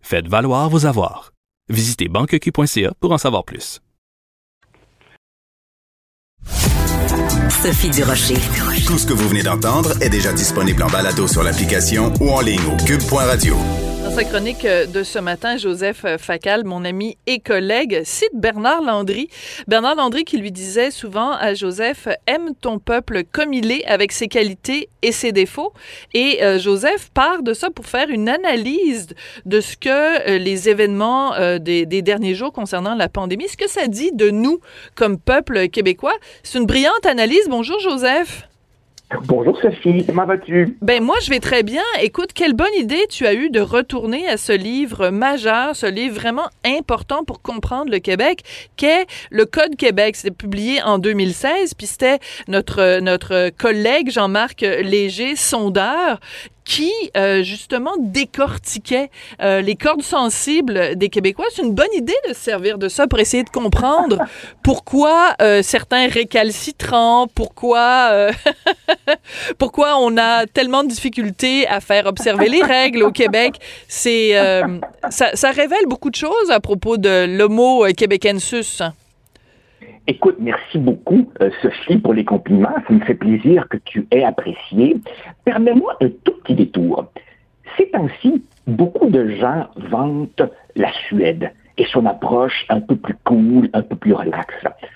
[0.00, 1.32] Faites valoir vos avoirs.
[1.68, 3.80] Visitez banqueq.ca pour en savoir plus.
[7.62, 8.38] Sophie Durocher.
[8.86, 12.40] Tout ce que vous venez d'entendre est déjà disponible en balado sur l'application ou en
[12.40, 13.54] ligne au cube.radio.
[14.10, 19.28] Dans sa chronique de ce matin, Joseph Facal, mon ami et collègue, cite Bernard Landry.
[19.68, 24.10] Bernard Landry qui lui disait souvent à Joseph, aime ton peuple comme il est, avec
[24.10, 25.72] ses qualités et ses défauts.
[26.12, 29.10] Et euh, Joseph part de ça pour faire une analyse
[29.46, 33.56] de ce que euh, les événements euh, des, des, derniers jours concernant la pandémie, ce
[33.56, 34.58] que ça dit de nous
[34.96, 36.16] comme peuple québécois.
[36.42, 37.46] C'est une brillante analyse.
[37.48, 38.49] Bonjour Joseph.
[39.26, 40.76] Bonjour Sophie, comment vas-tu?
[40.82, 41.82] Ben moi je vais très bien.
[42.00, 46.14] Écoute, quelle bonne idée tu as eu de retourner à ce livre majeur, ce livre
[46.14, 48.44] vraiment important pour comprendre le Québec,
[48.76, 50.14] qu'est le Code Québec.
[50.14, 56.20] C'était publié en 2016, puis c'était notre notre collègue Jean-Marc Léger, sondeur,
[56.64, 59.10] qui, euh, justement, décortiquait
[59.42, 61.46] euh, les cordes sensibles des Québécois.
[61.50, 64.18] C'est une bonne idée de se servir de ça pour essayer de comprendre
[64.62, 68.30] pourquoi euh, certains récalcitrants, pourquoi,
[69.58, 73.54] pourquoi on a tellement de difficultés à faire observer les règles au Québec.
[73.88, 74.32] C'est,
[75.10, 78.82] ça, ça, révèle beaucoup de choses à propos de l'homo québécensus.
[80.06, 81.30] Écoute, merci beaucoup,
[81.62, 82.74] Sophie, pour les compliments.
[82.88, 84.96] Ça me fait plaisir que tu aies apprécié.
[85.44, 86.29] Permets-moi un tout
[87.76, 90.42] Ces temps-ci, beaucoup de gens vantent
[90.76, 94.54] la Suède et son approche un peu plus cool, un peu plus relaxe.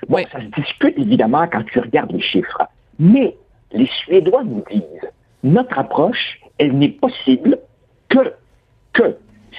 [0.09, 2.63] Bon, ça se discute évidemment quand tu regardes les chiffres.
[2.99, 3.37] Mais
[3.73, 5.11] les Suédois nous disent,
[5.43, 7.59] notre approche, elle n'est possible
[8.09, 8.35] que,
[8.93, 9.17] que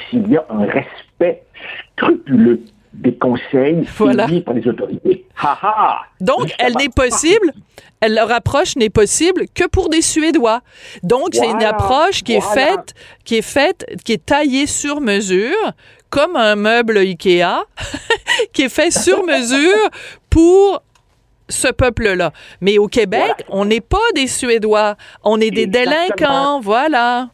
[0.10, 1.44] s'il y a un respect
[1.94, 2.62] scrupuleux
[3.02, 4.28] des conseils voilà.
[4.46, 5.26] par les autorités.
[6.22, 7.54] Donc, elle n'est possible,
[8.00, 10.62] elle, leur approche n'est possible que pour des Suédois.
[11.04, 15.74] Donc, c'est une approche qui est faite, qui est faite, qui est taillée sur mesure,
[16.10, 17.66] comme un meuble Ikea,
[18.54, 19.90] qui est fait sur mesure
[20.30, 20.82] pour
[21.50, 22.32] ce peuple-là.
[22.62, 27.30] Mais au Québec, on n'est pas des Suédois, on est des délinquants, voilà.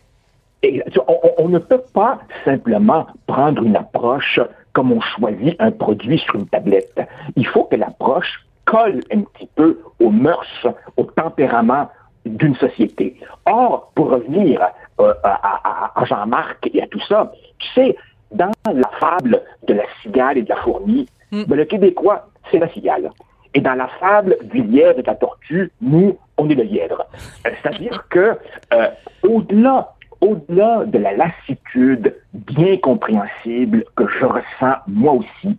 [0.63, 4.39] On, on, ne peut pas simplement prendre une approche
[4.73, 6.99] comme on choisit un produit sur une tablette.
[7.35, 11.89] Il faut que l'approche colle un petit peu aux mœurs, au tempérament
[12.25, 13.17] d'une société.
[13.45, 14.61] Or, pour revenir
[14.99, 17.95] euh, à, Jean-Marc et à tout ça, tu sais,
[18.31, 21.43] dans la fable de la cigale et de la fourmi, mm.
[21.45, 23.11] ben, le Québécois, c'est la cigale.
[23.53, 27.05] Et dans la fable du lièvre et de la tortue, nous, on est le lièvre.
[27.45, 28.37] Euh, c'est-à-dire que,
[28.73, 28.87] euh,
[29.23, 35.57] au-delà au-delà de la lassitude bien compréhensible que je ressens moi aussi,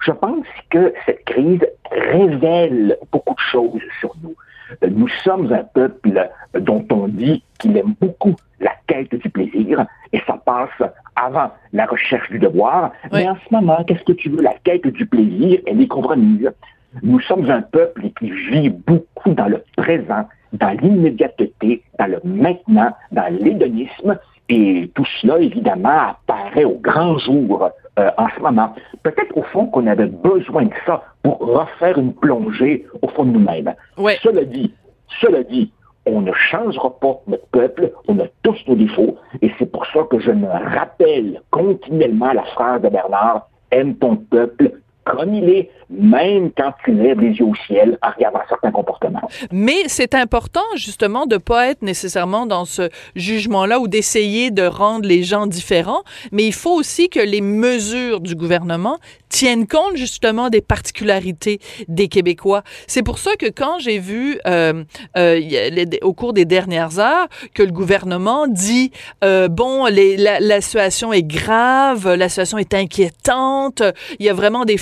[0.00, 4.34] je pense que cette crise révèle beaucoup de choses sur nous.
[4.88, 10.20] Nous sommes un peuple dont on dit qu'il aime beaucoup la quête du plaisir, et
[10.26, 12.92] ça passe avant la recherche du devoir.
[13.12, 14.42] Mais en ce moment, qu'est-ce que tu veux?
[14.42, 16.50] La quête du plaisir, elle est compromise.
[17.02, 22.92] Nous sommes un peuple qui vit beaucoup dans le présent, dans l'immédiateté, dans le maintenant,
[23.12, 28.74] dans l'hédonisme, et tout cela, évidemment, apparaît au grand jour euh, en ce moment.
[29.02, 33.30] Peut-être au fond qu'on avait besoin de ça pour refaire une plongée au fond de
[33.30, 33.74] nous-mêmes.
[34.22, 34.72] Cela dit,
[35.20, 35.72] cela dit,
[36.06, 40.04] on ne changera pas notre peuple, on a tous nos défauts, et c'est pour ça
[40.08, 44.70] que je me rappelle continuellement la phrase de Bernard, aime ton peuple
[45.06, 49.28] comme il est, même quand tu lèves les yeux au ciel en regardant certains comportements.
[49.52, 55.06] Mais c'est important, justement, de pas être nécessairement dans ce jugement-là ou d'essayer de rendre
[55.06, 60.48] les gens différents, mais il faut aussi que les mesures du gouvernement tiennent compte, justement,
[60.50, 62.62] des particularités des Québécois.
[62.86, 64.84] C'est pour ça que quand j'ai vu, euh,
[65.16, 68.92] euh, au cours des dernières heures, que le gouvernement dit,
[69.24, 73.82] euh, bon, la, la situation est grave, la situation est inquiétante,
[74.18, 74.78] il y a vraiment des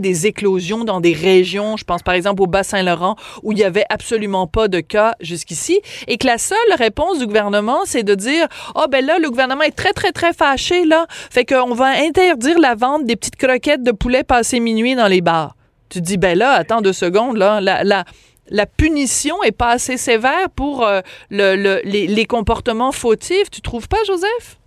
[0.00, 3.84] des éclosions dans des régions, je pense par exemple au Bas-Saint-Laurent, où il y avait
[3.88, 8.46] absolument pas de cas jusqu'ici, et que la seule réponse du gouvernement, c'est de dire,
[8.74, 12.58] oh ben là, le gouvernement est très, très, très fâché, là, fait qu'on va interdire
[12.58, 15.56] la vente des petites croquettes de poulet passé minuit dans les bars.
[15.88, 19.96] Tu te dis, ben là, attends deux secondes, là, la, la, punition est pas assez
[19.96, 23.50] sévère pour euh, le, les, les comportements fautifs.
[23.50, 24.58] Tu trouves pas, Joseph?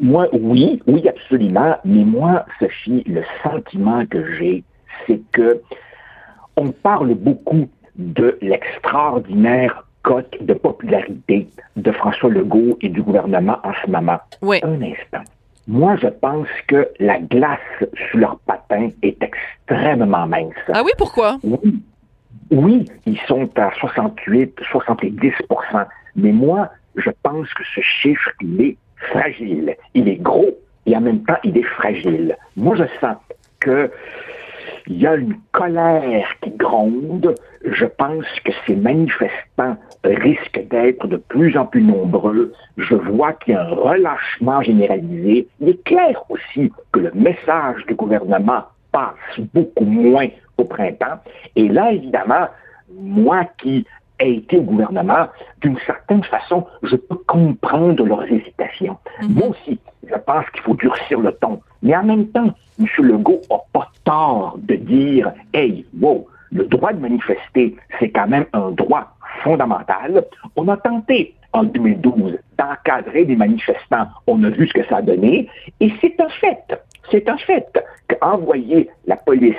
[0.00, 1.76] Moi, oui, oui, absolument.
[1.84, 4.64] Mais moi, Sophie, le sentiment que j'ai,
[5.06, 5.60] c'est que
[6.56, 13.72] on parle beaucoup de l'extraordinaire cote de popularité de François Legault et du gouvernement en
[13.84, 14.18] ce moment.
[14.42, 14.60] Oui.
[14.62, 15.24] Un instant.
[15.66, 20.52] Moi, je pense que la glace sur leur patin est extrêmement mince.
[20.72, 21.38] Ah oui, pourquoi?
[21.42, 21.82] Oui.
[22.50, 25.32] Oui, ils sont à 68, 70
[26.16, 28.76] Mais moi, je pense que ce chiffre, il est
[29.10, 29.76] fragile.
[29.94, 32.36] Il est gros et en même temps, il est fragile.
[32.56, 33.16] Moi, je sens
[33.60, 33.90] que
[34.86, 37.34] il y a une colère qui gronde.
[37.64, 42.52] Je pense que ces manifestants risquent d'être de plus en plus nombreux.
[42.76, 45.48] Je vois qu'il y a un relâchement généralisé.
[45.60, 51.18] Il est clair aussi que le message du gouvernement passe beaucoup moins au printemps.
[51.56, 52.48] Et là, évidemment,
[52.92, 53.86] moi qui
[54.20, 55.26] a été au gouvernement,
[55.60, 58.96] d'une certaine façon, je peux comprendre leurs hésitations.
[59.22, 59.34] Mhm.
[59.34, 61.60] Moi aussi, je pense qu'il faut durcir le ton.
[61.82, 62.86] Mais en même temps, M.
[62.98, 68.46] Legault n'a pas tort de dire Hey, wow, le droit de manifester, c'est quand même
[68.52, 70.24] un droit fondamental.
[70.56, 74.06] On a tenté en 2012 d'encadrer des manifestants.
[74.26, 75.48] On a vu ce que ça a donné.
[75.80, 76.78] Et c'est un fait,
[77.10, 77.66] c'est un fait
[78.08, 79.56] qu'envoyer la police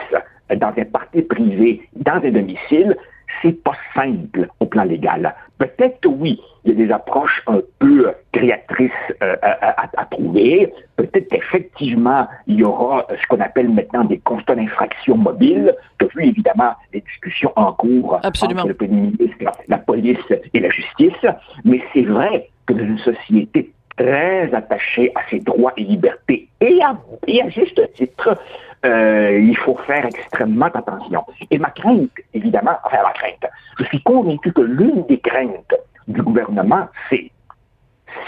[0.50, 2.96] dans un parti privé, dans un domicile,
[3.42, 5.36] c'est pas simple au plan légal.
[5.58, 10.74] Peut-être que oui, il y a des approches un peu créatrices euh, à, à, trouver.
[10.98, 15.74] Peut-être qu'effectivement, il y aura ce qu'on appelle maintenant des constats d'infraction mobiles.
[16.02, 18.62] As vu évidemment les discussions en cours Absolument.
[18.62, 20.18] entre le Premier ministre, la police
[20.54, 21.26] et la justice.
[21.64, 26.82] Mais c'est vrai que dans une société très attachée à ses droits et libertés, et
[26.82, 28.38] à, et à juste titre,
[28.86, 31.24] euh, il faut faire extrêmement attention.
[31.52, 33.46] Et ma crainte, évidemment, enfin ma crainte,
[33.80, 35.74] je suis convaincu que l'une des craintes
[36.08, 37.32] du gouvernement, c'est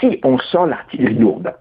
[0.00, 1.54] si on sort l'artillerie lourde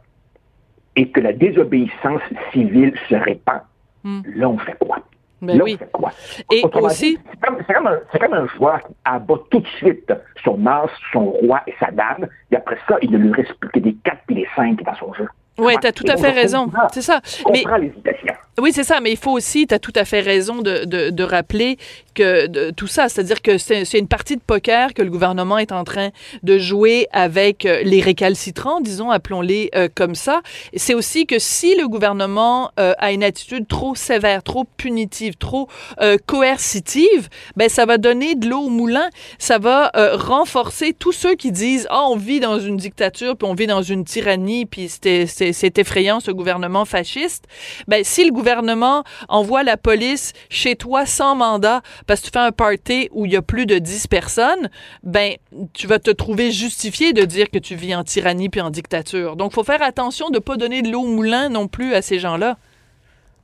[0.95, 3.61] et que la désobéissance civile se répand,
[4.03, 4.21] Hmm.
[4.35, 4.97] là on fait quoi?
[5.41, 5.75] Ben là, oui.
[5.75, 6.11] on fait quoi?
[6.51, 10.13] Et Autrement aussi- c'est comme, un, c'est comme un joueur qui abat tout de suite
[10.43, 13.69] son as, son roi et sa dame, et après ça, il ne lui reste plus
[13.69, 15.27] que des 4 et des 5 dans son jeu.
[15.57, 16.71] Oui, tu as tout Et à fait raison.
[16.93, 17.19] C'est ça.
[17.45, 18.33] On Mais comprend l'hésitation.
[18.59, 21.11] Oui, c'est ça, mais il faut aussi, tu as tout à fait raison de, de,
[21.11, 21.77] de rappeler
[22.15, 25.71] que de, tout ça, c'est-à-dire que c'est une partie de poker que le gouvernement est
[25.71, 26.09] en train
[26.41, 30.41] de jouer avec euh, les récalcitrants, disons, appelons-les euh, comme ça.
[30.75, 35.67] C'est aussi que si le gouvernement euh, a une attitude trop sévère, trop punitive, trop
[36.01, 41.11] euh, coercitive, ben ça va donner de l'eau au moulin, ça va euh, renforcer tous
[41.11, 44.65] ceux qui disent ah on vit dans une dictature puis on vit dans une tyrannie
[44.65, 47.45] puis c'est effrayant ce gouvernement fasciste.
[47.87, 48.46] Ben si le gouvernement
[49.27, 53.33] envoie la police chez toi sans mandat parce que tu fais un party où il
[53.33, 54.69] y a plus de 10 personnes,
[55.03, 55.33] ben
[55.73, 59.35] tu vas te trouver justifié de dire que tu vis en tyrannie puis en dictature.
[59.35, 62.19] Donc faut faire attention de pas donner de l'eau au moulin non plus à ces
[62.19, 62.57] gens-là.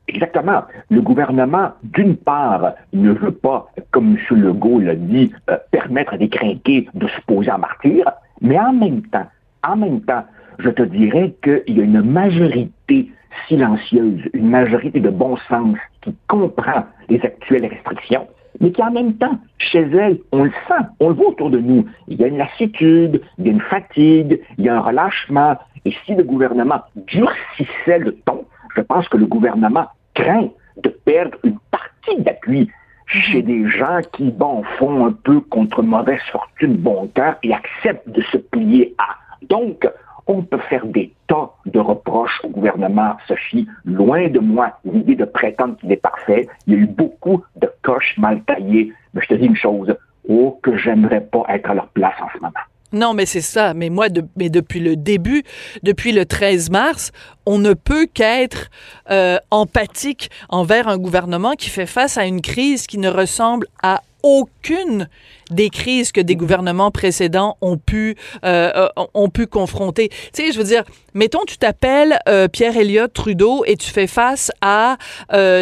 [0.07, 0.63] Exactement.
[0.89, 4.37] Le gouvernement, d'une part, ne veut pas, comme M.
[4.37, 8.11] Legault l'a dit, euh, permettre à des crinqués de se poser en martyr,
[8.41, 9.27] mais en même temps,
[9.65, 10.25] en même temps,
[10.59, 13.11] je te dirais qu'il y a une majorité
[13.47, 18.27] silencieuse, une majorité de bon sens qui comprend les actuelles restrictions,
[18.59, 21.59] mais qui en même temps, chez elle, on le sent, on le voit autour de
[21.59, 21.85] nous.
[22.07, 25.57] Il y a une lassitude, il y a une fatigue, il y a un relâchement.
[25.85, 31.37] Et si le gouvernement durcissait le ton, je pense que le gouvernement craint de perdre
[31.43, 32.69] une partie d'appui
[33.05, 38.09] chez des gens qui, bon, font un peu contre mauvaise fortune bon cœur et acceptent
[38.09, 39.15] de se plier à.
[39.47, 39.87] Donc,
[40.27, 43.67] on peut faire des tas de reproches au gouvernement, Sophie.
[43.85, 46.47] Loin de moi l'idée de prétendre qu'il est parfait.
[46.67, 48.93] Il y a eu beaucoup de coches mal taillées.
[49.13, 49.95] Mais je te dis une chose,
[50.27, 52.53] oh, que j'aimerais pas être à leur place en ce moment.
[52.93, 53.73] Non, mais c'est ça.
[53.73, 55.43] Mais moi, depuis le début,
[55.81, 57.11] depuis le 13 mars,
[57.47, 58.69] on ne peut qu'être
[59.09, 64.01] euh, empathique envers un gouvernement qui fait face à une crise qui ne ressemble à
[64.21, 65.09] aucune
[65.53, 70.09] des crises que des gouvernements précédents ont pu euh, euh, ont pu confronter.
[70.09, 74.07] Tu sais, je veux dire, mettons tu t'appelles euh, Pierre Elliott Trudeau et tu fais
[74.07, 74.97] face à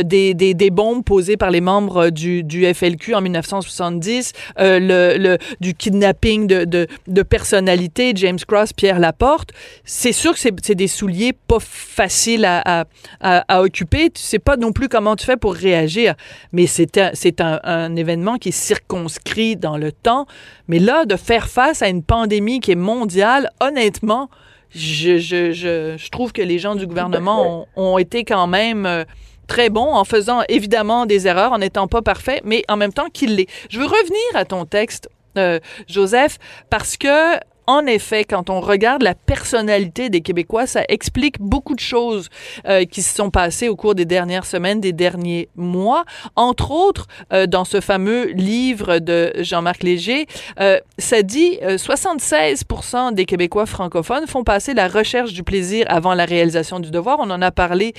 [0.04, 5.38] des, des, des bombes posées par les membres du, FLQ en 1970, euh, le, le
[5.60, 9.52] du kidnapping de, de, de personnalités, James Cross, Pierre Laporte.
[9.84, 12.86] C'est sûr que c'est des souliers pas faciles à,
[13.20, 14.10] à, occuper.
[14.10, 16.16] Tu sais pas non plus comment tu fais pour réagir,
[16.52, 20.26] mais c'est un, un événement qui est circonscrit dans le temps.
[20.68, 24.30] Mais là, de faire face à une pandémie qui est mondiale, honnêtement,
[24.74, 28.86] je, je, je, je trouve que les gens du gouvernement ont, ont été quand même
[28.86, 29.04] euh,
[29.48, 33.10] très bons en faisant évidemment des erreurs, en n'étant pas parfaits, mais en même temps
[33.12, 33.48] qu'ils l'aient.
[33.70, 36.38] Je veux revenir à ton texte, euh, Joseph,
[36.70, 37.38] parce que
[37.72, 42.28] en effet, quand on regarde la personnalité des Québécois, ça explique beaucoup de choses
[42.68, 46.04] euh, qui se sont passées au cours des dernières semaines, des derniers mois.
[46.36, 50.28] Entre autres, euh, dans ce fameux livre de Jean-Marc Léger,
[50.60, 56.14] euh, ça dit euh, 76% des Québécois francophones font passer la recherche du plaisir avant
[56.14, 57.20] la réalisation du devoir.
[57.22, 57.94] On en a parlé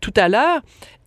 [0.00, 0.60] tout à l'heure.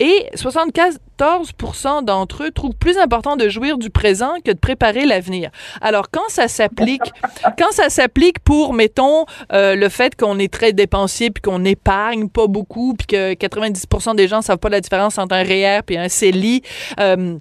[0.03, 5.49] Et 74% d'entre eux trouvent plus important de jouir du présent que de préparer l'avenir.
[5.79, 7.13] Alors, quand ça s'applique,
[7.57, 12.27] quand ça s'applique pour, mettons, euh, le fait qu'on est très dépensier puis qu'on épargne
[12.27, 15.95] pas beaucoup puis que 90% des gens savent pas la différence entre un REER puis
[15.95, 16.63] un CELI,
[16.99, 17.37] euh,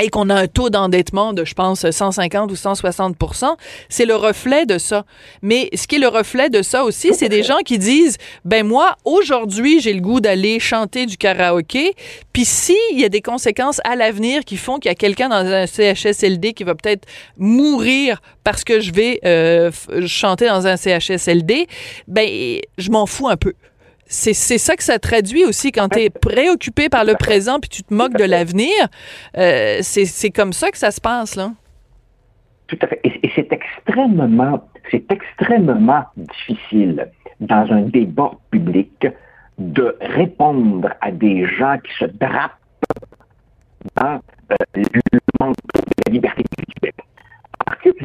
[0.00, 3.56] et qu'on a un taux d'endettement de, je pense, 150 ou 160%
[3.88, 5.04] c'est le reflet de ça.
[5.42, 8.66] Mais ce qui est le reflet de ça aussi, c'est des gens qui disent, ben
[8.66, 11.94] moi, aujourd'hui, j'ai le goût d'aller chanter du karaoké,
[12.32, 15.46] puis s'il y a des conséquences à l'avenir qui font qu'il y a quelqu'un dans
[15.46, 17.06] un CHSLD qui va peut-être
[17.38, 19.70] mourir parce que je vais euh,
[20.06, 21.66] chanter dans un CHSLD,
[22.08, 23.54] ben je m'en fous un peu.
[24.12, 27.70] C'est c'est ça que ça traduit aussi quand tu es préoccupé par le présent puis
[27.70, 28.72] tu te moques de l'avenir.
[29.36, 31.52] Euh, c'est c'est comme ça que ça se passe, là.
[32.66, 33.00] Tout à fait.
[33.04, 37.08] Et, et c'est extrêmement, c'est extrêmement difficile
[37.40, 39.06] dans un débat public
[39.58, 42.52] de répondre à des gens qui se drapent
[43.96, 44.20] dans
[44.52, 46.44] euh, le manteau de la liberté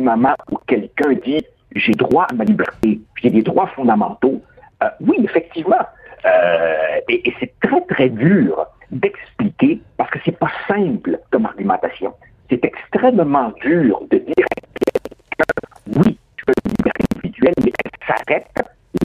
[0.07, 4.41] moment où quelqu'un dit j'ai droit à ma liberté, j'ai des droits fondamentaux,
[4.83, 5.85] euh, oui, effectivement.
[6.25, 12.13] Euh, et, et c'est très, très dur d'expliquer parce que c'est pas simple comme argumentation.
[12.49, 18.47] C'est extrêmement dur de dire que oui, je veux une liberté individuelle, mais elle s'arrête
[18.56, 18.63] là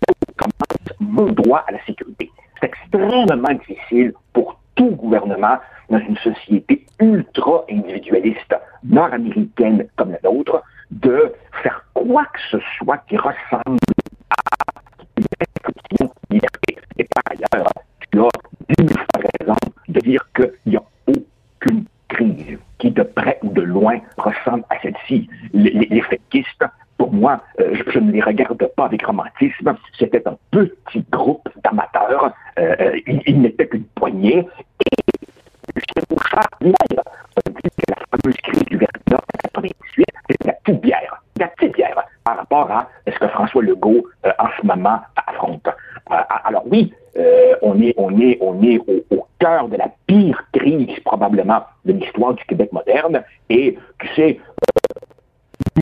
[0.08, 2.30] où commence mon droit à la sécurité.
[2.60, 5.58] C'est extrêmement difficile pour tout gouvernement
[5.90, 11.32] dans une société ultra individualiste nord-américaine comme la nôtre de
[11.62, 13.78] faire quoi que ce soit qui ressemble
[14.30, 14.36] à
[15.16, 16.78] une description de liberté.
[17.14, 17.68] Par ailleurs,
[18.10, 18.28] tu as
[18.78, 19.56] dix raison
[19.88, 24.80] de dire qu'il n'y a aucune crise qui, de près ou de loin, ressemble à
[24.82, 25.28] celle-ci.
[25.52, 26.64] Les, les, fétistes,
[26.98, 29.74] pour moi, euh, je, ne les regarde pas avec romantisme.
[29.98, 32.32] C'était un petit groupe d'amateurs.
[32.58, 34.46] Euh, euh il, n'était qu'une poignée.
[34.86, 35.22] Et
[35.74, 40.80] Lucien Bouchard a dit que la fameuse crise du Verdun en 98, c'était la petite
[40.80, 41.22] bière.
[41.38, 45.68] La petite bière par rapport à ce que François Legault, euh, en ce moment, affronte.
[46.44, 46.92] Alors oui,
[47.62, 52.34] on est, on est, on est au, cœur de la pire crise probablement de l'histoire
[52.34, 53.22] du Québec moderne.
[53.50, 54.40] Et tu sais,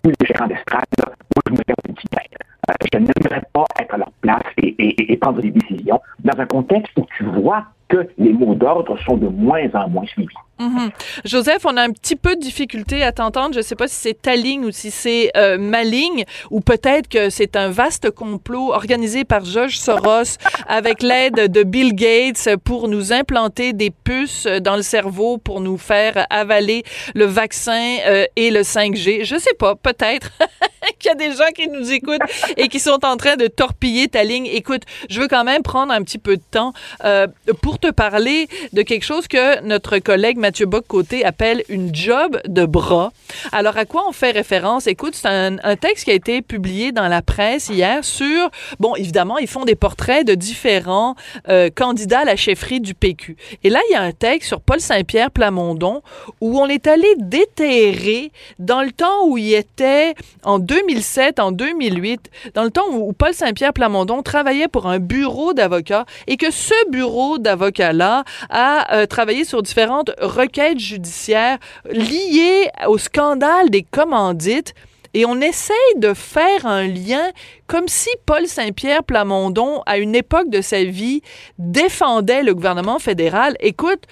[0.04, 2.38] nous, les gérants d'estrade, moi, je me fais une petite tête.
[2.70, 6.96] Euh, je n'aimerais pas être à leur place et, prendre des décisions dans un contexte
[6.96, 10.40] où tu vois que les mots d'ordre sont de moins en moins suivis.
[10.60, 10.90] -hmm.
[11.24, 13.52] Joseph, on a un petit peu de difficulté à t'entendre.
[13.52, 16.60] Je ne sais pas si c'est ta ligne ou si c'est euh, ma ligne, ou
[16.60, 20.38] peut-être que c'est un vaste complot organisé par George Soros
[20.68, 25.78] avec l'aide de Bill Gates pour nous implanter des puces dans le cerveau pour nous
[25.78, 26.82] faire avaler
[27.14, 29.24] le vaccin euh, et le 5G.
[29.24, 30.30] Je sais pas, peut-être
[30.98, 32.20] qu'il y a des gens qui nous écoutent
[32.56, 34.46] et qui sont en train de torpiller ta ligne.
[34.46, 36.72] Écoute, je veux quand même prendre un petit peu de temps
[37.04, 37.26] euh,
[37.62, 42.66] pour te parler de quelque chose que notre collègue Mathieu Bock-Côté appelle une job de
[42.66, 43.12] bras.
[43.52, 44.86] Alors, à quoi on fait référence?
[44.86, 49.38] Écoute, c'est un, texte qui a été publié dans la presse hier sur, bon, évidemment,
[49.38, 51.14] ils font des portraits de différents
[51.48, 53.36] euh, candidats à la chefferie du PQ.
[53.64, 56.02] Et là, il y a un texte sur Paul Saint-Pierre Plamondon
[56.40, 60.14] où on est allé déterrer dans le temps où il était
[60.44, 65.54] en 2007, en 2008, dans le temps où Paul Saint-Pierre Plamondon travaillait pour un bureau
[65.54, 67.38] d'avocats et que ce bureau
[67.70, 71.58] d'avocats-là a euh, travaillé sur différentes requêtes judiciaires
[71.90, 74.74] liées au scandale des commandites.
[75.12, 77.30] Et on essaye de faire un lien
[77.66, 81.20] comme si Paul Saint-Pierre Plamondon, à une époque de sa vie,
[81.58, 83.56] défendait le gouvernement fédéral.
[83.58, 84.04] Écoute,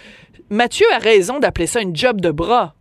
[0.50, 2.74] Mathieu a raison d'appeler ça une job de bras.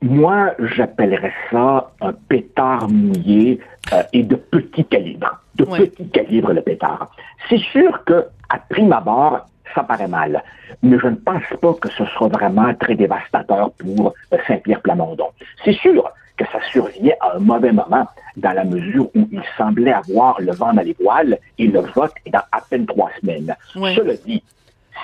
[0.00, 3.60] Moi, j'appellerais ça un pétard mouillé
[3.92, 5.40] euh, et de petit calibre.
[5.56, 5.86] De ouais.
[5.86, 7.10] petit calibre, le pétard.
[7.48, 10.42] C'est sûr que, à prime abord, ça paraît mal.
[10.82, 14.14] Mais je ne pense pas que ce soit vraiment très dévastateur pour
[14.46, 15.28] Saint-Pierre Plamondon.
[15.64, 18.06] C'est sûr que ça survient à un mauvais moment,
[18.36, 22.14] dans la mesure où il semblait avoir le vent dans les voiles et le vote
[22.24, 23.54] est dans à peine trois semaines.
[23.76, 23.94] Oui.
[23.94, 24.42] Cela dit,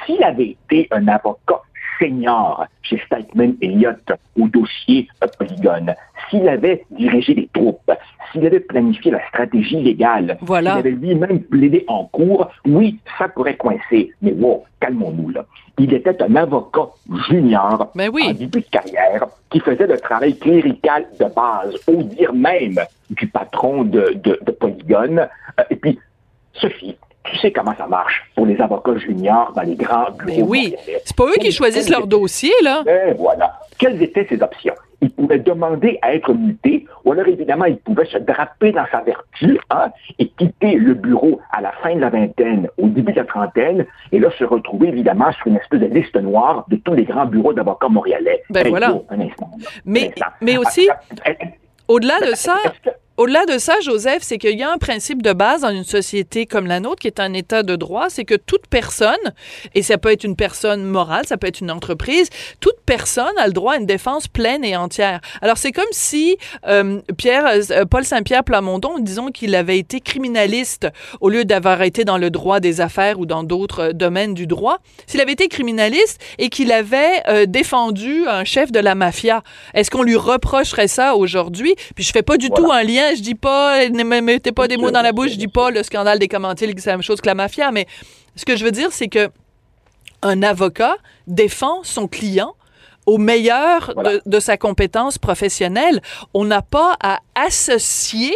[0.04, 1.60] s'il avait été un avocat
[1.98, 5.94] senior chez Stikeman Elliott au dossier Polygone,
[6.28, 7.90] s'il avait dirigé les troupes,
[8.32, 10.70] s'il avait planifié la stratégie légale, voilà.
[10.70, 14.12] s'il avait lui-même plaidé en cours, oui, ça pourrait coincer.
[14.22, 15.44] Mais wow, calmons-nous là.
[15.78, 16.88] Il était un avocat
[17.28, 18.24] junior Mais oui.
[18.28, 22.80] en début de carrière qui faisait le travail clérical de base, au dire même
[23.10, 25.28] du patron de, de, de Polygone.
[25.60, 25.98] Euh, et puis,
[26.54, 26.96] Sophie,
[27.30, 30.26] tu sais comment ça marche pour les avocats juniors dans les grands bureaux.
[30.26, 30.74] Mais oui,
[31.04, 32.82] c'est pas eux qui choisissent leur dossier, là.
[32.84, 33.60] Ben voilà.
[33.78, 34.74] Quelles étaient ces options?
[35.02, 39.02] Il pouvait demander à être muté, ou alors évidemment, il pouvait se draper dans sa
[39.02, 43.18] vertu hein, et quitter le bureau à la fin de la vingtaine, au début de
[43.18, 46.94] la trentaine, et là se retrouver évidemment sur une espèce de liste noire de tous
[46.94, 48.42] les grands bureaux d'avocats montréalais.
[48.48, 48.94] Ben hey, voilà.
[48.94, 49.50] Oh, un instant,
[49.84, 50.26] mais, un instant.
[50.40, 50.88] mais aussi,
[51.26, 51.30] ah,
[51.88, 52.56] au-delà de ça,
[53.16, 56.46] au-delà de ça, Joseph, c'est qu'il y a un principe de base dans une société
[56.46, 59.16] comme la nôtre, qui est un état de droit, c'est que toute personne,
[59.74, 62.28] et ça peut être une personne morale, ça peut être une entreprise,
[62.60, 65.20] toute personne a le droit à une défense pleine et entière.
[65.40, 66.36] Alors c'est comme si
[66.66, 70.88] euh, Pierre, euh, Paul Saint-Pierre Plamondon, disons qu'il avait été criminaliste
[71.20, 74.78] au lieu d'avoir été dans le droit des affaires ou dans d'autres domaines du droit.
[75.06, 79.42] S'il avait été criminaliste et qu'il avait euh, défendu un chef de la mafia,
[79.74, 81.74] est-ce qu'on lui reprocherait ça aujourd'hui?
[81.94, 82.62] Puis je fais pas du voilà.
[82.62, 85.32] tout un lien je dis pas, ne me mettez pas des mots dans la bouche,
[85.32, 87.86] je dis pas le scandale des commentaires, c'est la même chose que la mafia, mais
[88.34, 89.28] ce que je veux dire, c'est que
[90.22, 90.96] un avocat
[91.26, 92.54] défend son client
[93.06, 94.14] au meilleur voilà.
[94.14, 96.00] de, de, sa compétence professionnelle.
[96.34, 98.34] On n'a pas à associer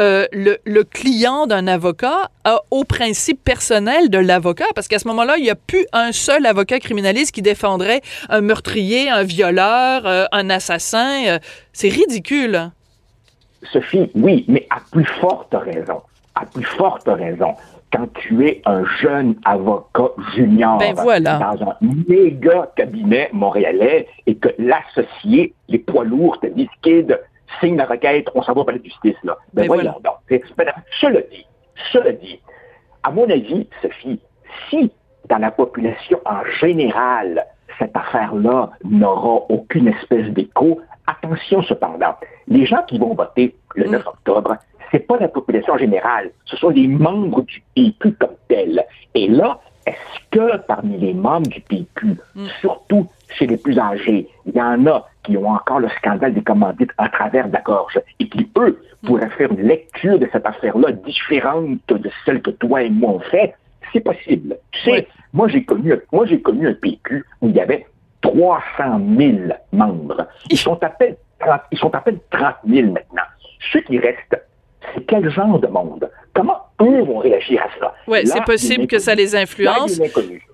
[0.00, 2.30] euh, le, le, client d'un avocat
[2.70, 6.46] au principe personnel de l'avocat, parce qu'à ce moment-là, il n'y a plus un seul
[6.46, 11.26] avocat criminaliste qui défendrait un meurtrier, un violeur, euh, un assassin.
[11.26, 11.38] Euh,
[11.74, 12.70] c'est ridicule.
[13.62, 16.02] Sophie, oui, mais à plus forte raison.
[16.34, 17.54] À plus forte raison
[17.92, 21.76] quand tu es un jeune avocat junior ben dans un
[22.08, 27.18] méga cabinet montréalais et que l'associé, les poids lourds te disent Kid,
[27.60, 29.16] signe la requête, on s'en va par la justice.
[29.24, 29.36] Là.
[29.52, 30.40] Ben, ben voyons donc.
[30.56, 31.46] Ben, cela dit,
[31.92, 32.40] cela dit,
[33.02, 34.20] à mon avis, Sophie,
[34.68, 34.92] si
[35.28, 37.44] dans la population en général,
[37.78, 42.14] cette affaire-là n'aura aucune espèce d'écho, attention cependant,
[42.48, 44.08] les gens qui vont voter le 9 mm.
[44.08, 44.56] octobre,
[44.90, 48.84] c'est pas la population générale, ce sont les membres du PQ comme tels.
[49.14, 52.46] Et là, est-ce que parmi les membres du PQ, mm.
[52.60, 56.42] surtout chez les plus âgés, il y en a qui ont encore le scandale des
[56.42, 59.06] commandites à travers la gorge et qui, eux, mm.
[59.06, 63.20] pourraient faire une lecture de cette affaire-là différente de celle que toi et moi on
[63.20, 63.54] fait?
[63.92, 64.56] C'est possible.
[64.72, 67.86] Tu sais, moi j'ai connu, moi j'ai connu un PQ où il y avait
[68.22, 69.38] 300 000
[69.72, 70.26] membres.
[70.50, 73.22] Ils sont à peine 30, ils sont à peine 30 000 maintenant.
[73.72, 74.36] Ceux qui restent
[74.94, 76.10] c'est quel genre de monde?
[76.34, 77.94] Comment eux vont réagir à ça?
[78.06, 80.00] Oui, c'est possible que ça les influence.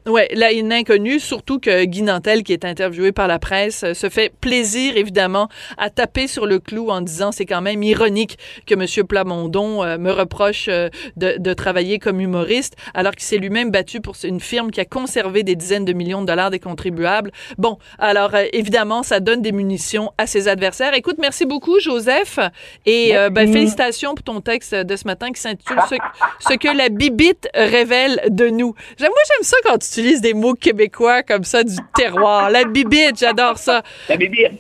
[0.09, 3.93] Oui, là, une inconnue, surtout que Guy Nantel, qui est interviewé par la presse, euh,
[3.93, 5.49] se fait plaisir, évidemment,
[5.79, 9.05] à taper sur le clou en disant c'est quand même ironique que M.
[9.05, 14.01] Plamondon euh, me reproche euh, de, de, travailler comme humoriste, alors qu'il s'est lui-même battu
[14.01, 17.33] pour une firme qui a conservé des dizaines de millions de dollars des contribuables.
[17.59, 20.95] Bon, alors, évidemment, ça donne des munitions à ses adversaires.
[20.95, 22.39] Écoute, merci beaucoup, Joseph,
[22.85, 25.79] et ben, félicitations pour ton texte de ce matin qui s'intitule
[26.41, 28.75] ce, que la bibite révèle de nous.
[29.01, 32.51] Moi, j'aime ça quand tu utilises des mots québécois comme ça du terroir.
[32.51, 33.83] La bibite, j'adore ça.
[34.09, 34.53] La bibite.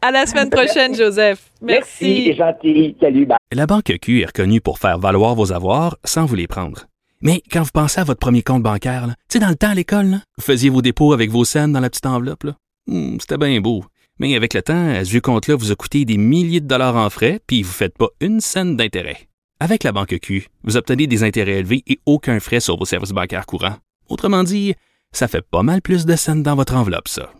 [0.00, 1.50] À, la semaine prochaine, Joseph.
[1.60, 2.24] Merci.
[2.26, 2.96] Merci, gentil.
[2.98, 3.28] Salut.
[3.52, 6.86] La Banque Q est reconnue pour faire valoir vos avoirs sans vous les prendre.
[7.20, 9.74] Mais quand vous pensez à votre premier compte bancaire, tu sais, dans le temps à
[9.74, 12.46] l'école, vous faisiez vos dépôts avec vos scènes dans la petite enveloppe.
[12.86, 13.84] Hmm, c'était bien beau.
[14.18, 17.10] Mais avec le temps, à ce compte-là vous a coûté des milliers de dollars en
[17.10, 19.28] frais, puis vous ne faites pas une scène d'intérêt.
[19.58, 23.12] Avec la banque Q, vous obtenez des intérêts élevés et aucun frais sur vos services
[23.12, 23.76] bancaires courants.
[24.08, 24.74] Autrement dit,
[25.12, 27.32] ça fait pas mal plus de scènes dans votre enveloppe, ça.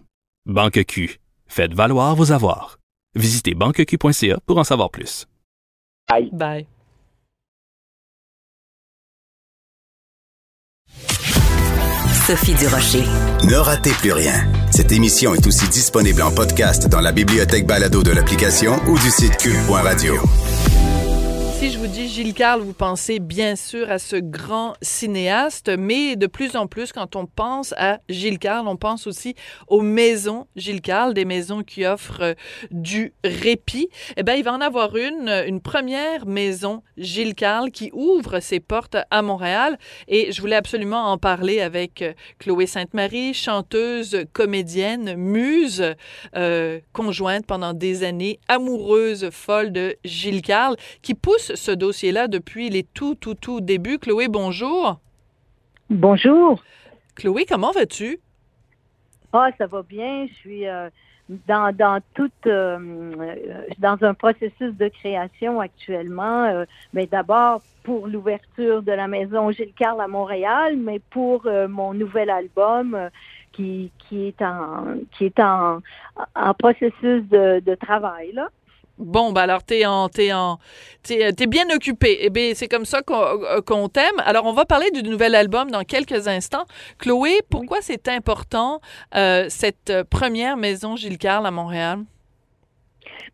[0.47, 2.79] Banque Q, faites valoir vos avoirs.
[3.15, 5.27] Visitez banqueq.ca pour en savoir plus.
[6.09, 6.31] Bye.
[6.33, 6.67] Bye.
[12.27, 13.05] Sophie Durocher.
[13.45, 14.47] Ne ratez plus rien.
[14.73, 19.11] Cette émission est aussi disponible en podcast dans la bibliothèque balado de l'application ou du
[19.11, 20.15] site cube.radio.
[21.59, 26.15] Si je vous dis Gilles Carle, vous pensez bien sûr à ce grand cinéaste, mais
[26.15, 29.35] de plus en plus, quand on pense à Gilles Carle, on pense aussi
[29.67, 32.35] aux maisons Gilles Carle, des maisons qui offrent euh,
[32.71, 33.89] du répit.
[34.19, 38.61] Eh bien, il va en avoir une, une première maison Gilles Carle qui ouvre ses
[38.61, 39.79] portes à Montréal.
[40.09, 45.95] Et je voulais absolument en parler avec euh, Chloé Sainte-Marie, chanteuse, comédienne, muse,
[46.37, 52.71] euh, conjointe pendant des années, amoureuse folle de Gilles Carle, qui pousse ce dossier-là depuis
[52.71, 53.99] les tout, tout, tout débuts.
[53.99, 55.01] Chloé, bonjour.
[55.91, 56.63] Bonjour.
[57.15, 58.19] Chloé, comment vas-tu?
[59.33, 60.27] Ah, ça va bien.
[60.27, 60.89] Je suis euh,
[61.47, 62.79] dans, dans toute euh,
[63.79, 66.67] dans un processus de création actuellement.
[66.93, 71.95] mais euh, d'abord pour l'ouverture de la maison Gilles Carle à Montréal, mais pour mon
[71.95, 73.11] nouvel album
[73.53, 75.81] qui, qui est en qui est en,
[76.35, 78.49] en processus de, de travail là.
[78.99, 80.59] Bon, ben alors t'es en, t'es en,
[81.03, 82.19] t'es, bien occupé.
[82.21, 84.19] Eh bien, c'est comme ça euh, qu'on, t'aime.
[84.19, 86.65] Alors, on va parler du nouvel album dans quelques instants.
[86.99, 88.81] Chloé, pourquoi c'est important
[89.15, 92.01] euh, cette première maison Gilles Carle à Montréal?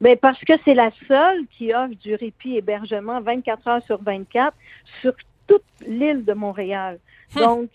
[0.01, 4.53] Bien, parce que c'est la seule qui offre du répit hébergement 24 heures sur 24
[5.01, 5.15] sur
[5.47, 6.99] toute l'île de Montréal.
[7.37, 7.43] Hum.
[7.43, 7.71] Donc,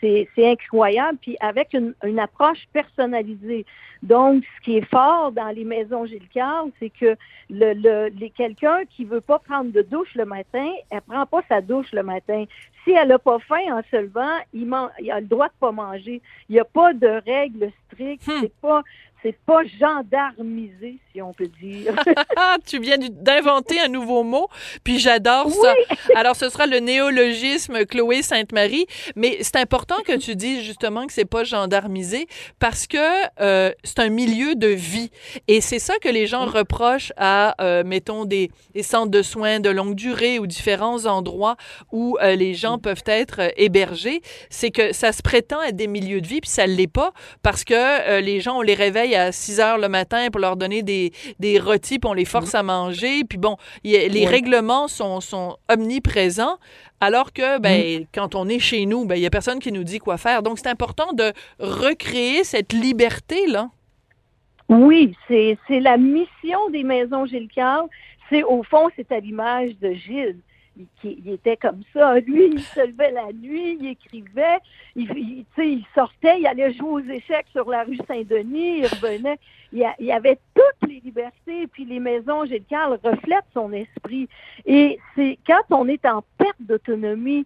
[0.00, 1.18] c'est incroyable.
[1.20, 3.66] Puis avec une, une, approche personnalisée.
[4.02, 7.16] Donc, ce qui est fort dans les maisons Gilles Carle, c'est que
[7.50, 11.60] le, le, quelqu'un qui veut pas prendre de douche le matin, elle prend pas sa
[11.60, 12.44] douche le matin.
[12.84, 14.70] Si elle n'a pas faim en se levant, il,
[15.00, 16.20] il a le droit de pas manger.
[16.48, 18.28] Il n'y a pas de règles strictes.
[18.28, 18.38] Hum.
[18.40, 18.82] C'est pas
[19.24, 21.94] c'est pas gendarmisé, si on peut dire.
[22.66, 24.48] tu viens d'inventer un nouveau mot,
[24.84, 25.74] puis j'adore ça.
[26.14, 31.12] Alors, ce sera le néologisme Chloé Sainte-Marie, mais c'est important que tu dises justement que
[31.14, 32.26] c'est pas gendarmisé
[32.58, 32.98] parce que
[33.40, 35.10] euh, c'est un milieu de vie.
[35.48, 39.58] Et c'est ça que les gens reprochent à, euh, mettons, des, des, centres de soins
[39.58, 41.56] de longue durée ou différents endroits
[41.92, 44.20] où euh, les gens peuvent être hébergés.
[44.50, 47.12] C'est que ça se prétend être des milieux de vie, puis ça l'est pas
[47.42, 50.56] parce que les gens, on les réveille réveille à 6 heures le matin pour leur
[50.56, 53.24] donner des, des rôtis, puis on les force à manger.
[53.24, 56.58] Puis bon, les règlements sont, sont omniprésents.
[57.00, 59.84] Alors que, ben, quand on est chez nous, ben, il n'y a personne qui nous
[59.84, 60.42] dit quoi faire.
[60.42, 63.68] Donc, c'est important de recréer cette liberté-là.
[64.68, 67.86] Oui, c'est la mission des maisons Gilles Carl.
[68.30, 70.38] C'est, au fond, c'est à l'image de Gilles
[71.04, 72.18] il, était comme ça.
[72.20, 74.58] Lui, il se levait la nuit, il écrivait,
[74.96, 79.38] il, il, il sortait, il allait jouer aux échecs sur la rue Saint-Denis, il revenait.
[79.72, 84.28] Il, y avait toutes les libertés, puis les maisons Gilles Carl reflètent son esprit.
[84.66, 87.44] Et c'est quand on est en perte d'autonomie,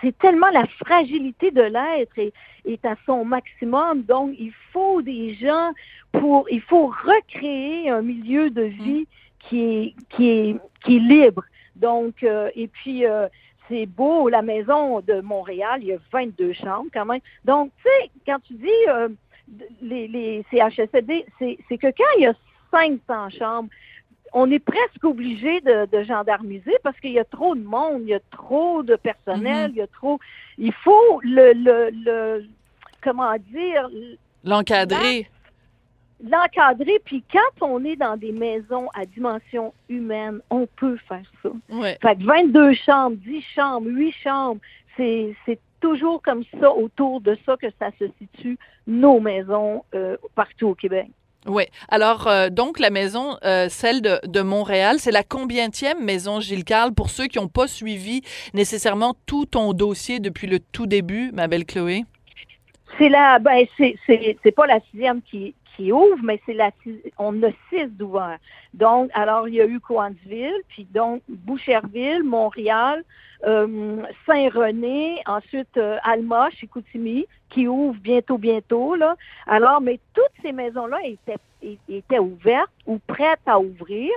[0.00, 2.32] c'est tellement la fragilité de l'être est,
[2.64, 4.02] est à son maximum.
[4.02, 5.70] Donc, il faut des gens
[6.10, 9.06] pour, il faut recréer un milieu de vie
[9.38, 11.44] qui est, qui est, qui est libre.
[11.78, 13.28] Donc, euh, et puis, euh,
[13.68, 17.20] c'est beau, la maison de Montréal, il y a 22 chambres quand même.
[17.44, 19.08] Donc, tu sais, quand tu dis euh,
[19.82, 22.34] les, les CHSLD, c'est que quand il y a
[22.70, 23.68] 500 chambres,
[24.32, 28.08] on est presque obligé de, de gendarmiser parce qu'il y a trop de monde, il
[28.08, 29.74] y a trop de personnel, mm-hmm.
[29.74, 30.18] il y a trop.
[30.58, 32.44] Il faut le, le, le
[33.02, 33.88] comment dire.
[34.44, 35.28] L'encadrer
[36.22, 37.00] l'encadrer.
[37.04, 41.50] Puis quand on est dans des maisons à dimension humaine, on peut faire ça.
[42.02, 44.60] Fait que 22 chambres, 10 chambres, 8 chambres,
[44.96, 50.68] c'est toujours comme ça, autour de ça, que ça se situe, nos maisons euh, partout
[50.68, 51.08] au Québec.
[51.46, 51.64] Oui.
[51.88, 56.64] Alors, euh, donc, la maison, euh, celle de, de Montréal, c'est la combientième maison Gilles
[56.64, 58.22] Carle pour ceux qui n'ont pas suivi
[58.54, 62.04] nécessairement tout ton dossier depuis le tout début, ma belle Chloé?
[62.98, 66.70] C'est la, ben, c'est pas la sixième qui, qui ouvre, mais c'est la
[67.18, 68.38] on a six d'ouverts.
[68.74, 73.04] Donc, alors il y a eu Coansville, puis donc Boucherville, Montréal,
[73.46, 78.96] euh, Saint-René, ensuite euh, Alma, Chicoutimi, qui ouvre bientôt, bientôt.
[79.46, 80.98] Alors, mais toutes ces maisons-là
[81.88, 84.10] étaient ouvertes ou prêtes à ouvrir.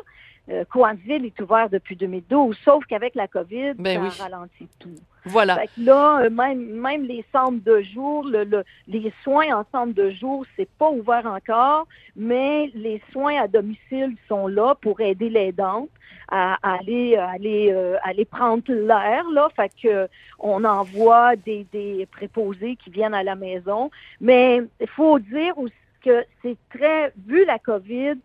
[0.49, 4.95] Euh, Coansville est ouvert depuis 2012, sauf qu'avec la COVID, ben ça a ralenti tout.
[5.25, 5.55] Voilà.
[5.55, 9.93] Fait que là, euh, même, même les centres de jour, le, les soins en centre
[9.93, 15.29] de jour, c'est pas ouvert encore, mais les soins à domicile sont là pour aider
[15.29, 15.87] les dents
[16.31, 20.07] à, aller aller euh, aller prendre l'air là fait que
[20.39, 25.73] on envoie des, des préposés qui viennent à la maison mais il faut dire aussi
[26.01, 28.15] que c'est très vu la Covid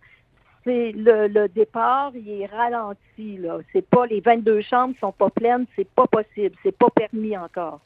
[0.67, 3.39] c'est le, départ, il est ralenti.
[3.39, 3.59] Là.
[3.73, 7.81] C'est pas les 22 chambres sont pas pleines, c'est pas possible, c'est pas permis encore.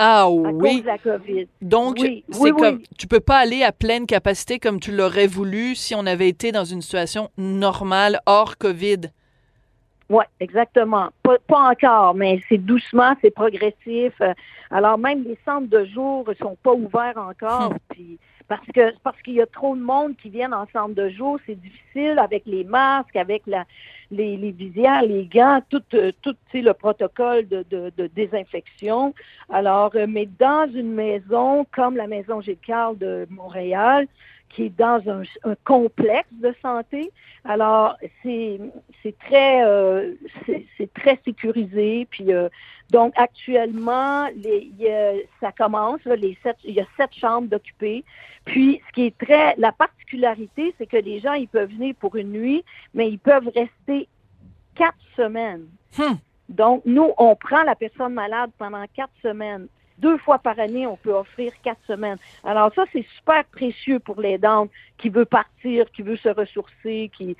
[0.00, 0.80] Ah oui.
[0.82, 1.48] de la COVID.
[1.60, 1.98] Donc,
[2.30, 6.06] c'est comme tu peux pas aller à pleine capacité comme tu l'aurais voulu si on
[6.06, 9.10] avait été dans une situation normale hors COVID.
[10.08, 11.08] Oui, exactement.
[11.22, 14.14] Pas, pas, encore, mais c'est doucement, c'est progressif.
[14.70, 17.72] Alors même les centres de jour sont pas ouverts encore.
[17.72, 17.78] Hum.
[17.90, 18.18] Puis
[18.48, 21.38] parce que parce qu'il y a trop de monde qui viennent en centre de jour,
[21.46, 23.66] c'est difficile avec les masques, avec la,
[24.10, 29.14] les, les visières, les gants, tout, euh, tout le protocole de, de, de, désinfection.
[29.50, 34.06] Alors, euh, mais dans une maison comme la maison Gilles Carl de Montréal,
[34.48, 37.10] qui est dans un, complexe de santé.
[37.44, 38.58] Alors, c'est
[39.18, 40.14] très euh,
[40.46, 42.06] c'est très sécurisé.
[42.10, 42.48] Puis euh,
[42.90, 46.04] donc actuellement, les, ça commence.
[46.04, 48.04] les sept, il y a sept chambres d'occupés.
[48.44, 52.16] Puis ce qui est très la particularité, c'est que les gens ils peuvent venir pour
[52.16, 54.08] une nuit, mais ils peuvent rester
[54.74, 55.66] quatre semaines.
[55.96, 56.14] Hmm.
[56.48, 59.68] Donc, nous, on prend la personne malade pendant quatre semaines
[59.98, 62.18] deux fois par année, on peut offrir quatre semaines.
[62.44, 67.10] Alors ça, c'est super précieux pour les dents qui veut partir, qui veut se ressourcer,
[67.16, 67.36] qui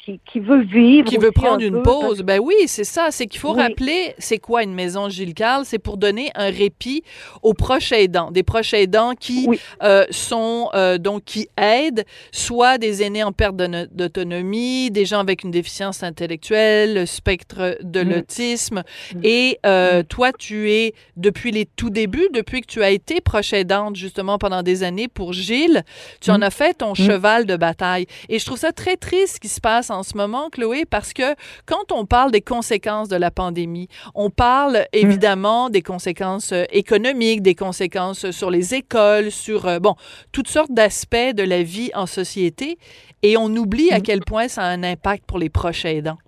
[0.00, 1.08] qui, veut vivre.
[1.08, 2.22] Qui veut prendre une pause.
[2.22, 3.08] Ben oui, c'est ça.
[3.10, 5.64] C'est qu'il faut rappeler, c'est quoi une maison Gilles Carle?
[5.64, 7.02] C'est pour donner un répit
[7.42, 8.30] aux proches aidants.
[8.30, 9.48] Des proches aidants qui
[9.82, 15.44] euh, sont, euh, donc, qui aident soit des aînés en perte d'autonomie, des gens avec
[15.44, 18.08] une déficience intellectuelle, le spectre de mm.
[18.08, 18.82] l'autisme.
[19.14, 19.20] Mm.
[19.22, 20.04] Et euh, mm.
[20.04, 24.38] toi, tu es, depuis les tout débuts, depuis que tu as été proche aidante, justement,
[24.38, 25.82] pendant des années pour Gilles,
[26.20, 28.06] tu en as fait ton cheval de bataille.
[28.28, 31.12] Et je trouve ça très triste ce qui se passe en ce moment, Chloé, parce
[31.12, 31.34] que
[31.66, 37.42] quand on parle des conséquences de la pandémie, on parle évidemment des conséquences euh, économiques,
[37.42, 39.94] des conséquences sur les écoles, sur, euh, bon,
[40.32, 42.78] toutes sortes d'aspects de la vie en société,
[43.22, 46.18] et on oublie à quel point ça a un impact pour les proches aidants.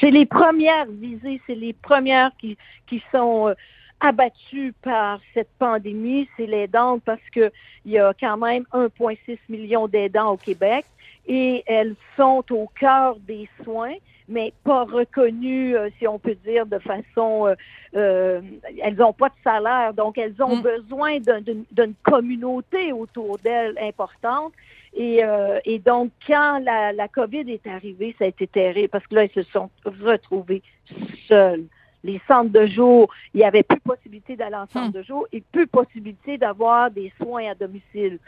[0.00, 2.56] C'est les premières visées, c'est les premières qui,
[2.88, 3.54] qui sont euh,
[4.00, 7.50] abattues par cette pandémie, c'est les dents parce qu'il
[7.86, 10.84] y a quand même 1,6 million d'aidants au Québec
[11.26, 13.94] et elles sont au cœur des soins,
[14.28, 17.46] mais pas reconnues, euh, si on peut dire, de façon...
[17.46, 17.54] Euh,
[17.96, 18.40] euh,
[18.82, 20.62] elles n'ont pas de salaire, donc elles ont Mm.
[20.62, 24.52] besoin d'un- d'une communauté autour d'elles importante.
[24.94, 29.06] Et, euh, et donc, quand la, la COVID est arrivée, ça a été terrible parce
[29.06, 30.62] que là, ils se sont retrouvés
[31.28, 31.64] seuls.
[32.02, 34.92] Les centres de jour, il n'y avait plus possibilité d'aller en centre Hmm.
[34.92, 38.18] de jour et plus possibilité d'avoir des soins à domicile.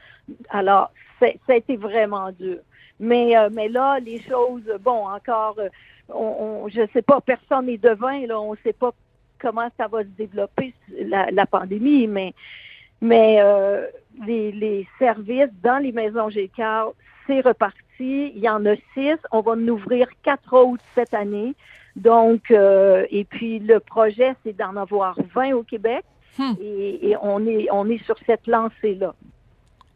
[0.48, 0.90] Alors,
[1.20, 2.58] ça a été vraiment dur.
[2.98, 5.68] Mais, euh, mais là, les choses, bon, encore, euh,
[6.08, 8.92] on, on- je ne sais pas, personne n'est devin, là, on ne sait pas
[9.38, 12.32] comment ça va se développer, la, la pandémie, mais,
[13.02, 13.86] mais euh,
[14.26, 16.92] les, les services dans les maisons GCAR,
[17.26, 17.82] c'est reparti.
[17.98, 19.16] Il y en a six.
[19.32, 21.54] On va en ouvrir quatre autres cette année.
[21.96, 26.04] Donc, euh, et puis le projet, c'est d'en avoir 20 au Québec.
[26.38, 26.52] Hmm.
[26.60, 29.14] Et, et on est on est sur cette lancée-là.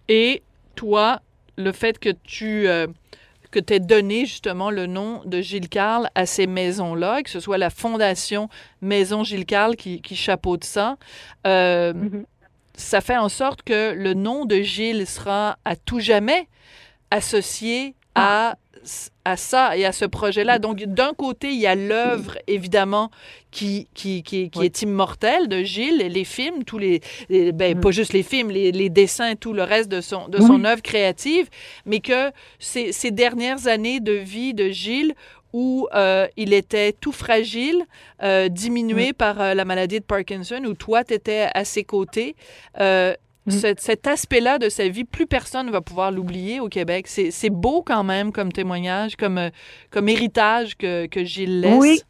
[0.09, 0.43] Et
[0.75, 1.21] toi,
[1.61, 2.87] le fait que tu euh,
[3.51, 7.41] que aies donné justement le nom de Gilles Carle à ces maisons-là, et que ce
[7.41, 8.49] soit la fondation
[8.81, 10.97] Maison Gilles Carle qui, qui chapeaute ça,
[11.47, 12.25] euh, Mhm.
[12.75, 16.49] ça fait en sorte que le nom de Gilles sera à tout jamais
[17.11, 18.57] associé à,
[19.25, 20.59] à ça et à ce projet-là.
[20.59, 23.11] Donc, d'un côté, il y a l'œuvre, évidemment,
[23.51, 24.67] qui, qui, qui, qui Oui.
[24.67, 27.81] est immortelle de Gilles, les films, tous les, les- ben, Mm.
[27.81, 30.83] pas juste les films, les, les dessins, tout le reste de son, de son œuvre
[30.83, 31.49] créative,
[31.85, 35.15] mais que ces, ces dernières années de vie de Gilles,
[35.53, 37.85] où euh, il était tout fragile,
[38.23, 42.37] euh, diminué par euh, la maladie de Parkinson, où toi, tu étais à ses côtés.
[43.49, 43.51] Euh, Mm.
[43.53, 47.07] cet, cet aspect-là de sa vie, plus personne ne va pouvoir l'oublier au Québec.
[47.07, 49.51] C'est beau quand même comme témoignage, comme, euh,
[49.91, 51.79] comme héritage que, que Gilles laisse.
[51.79, 52.01] Oui.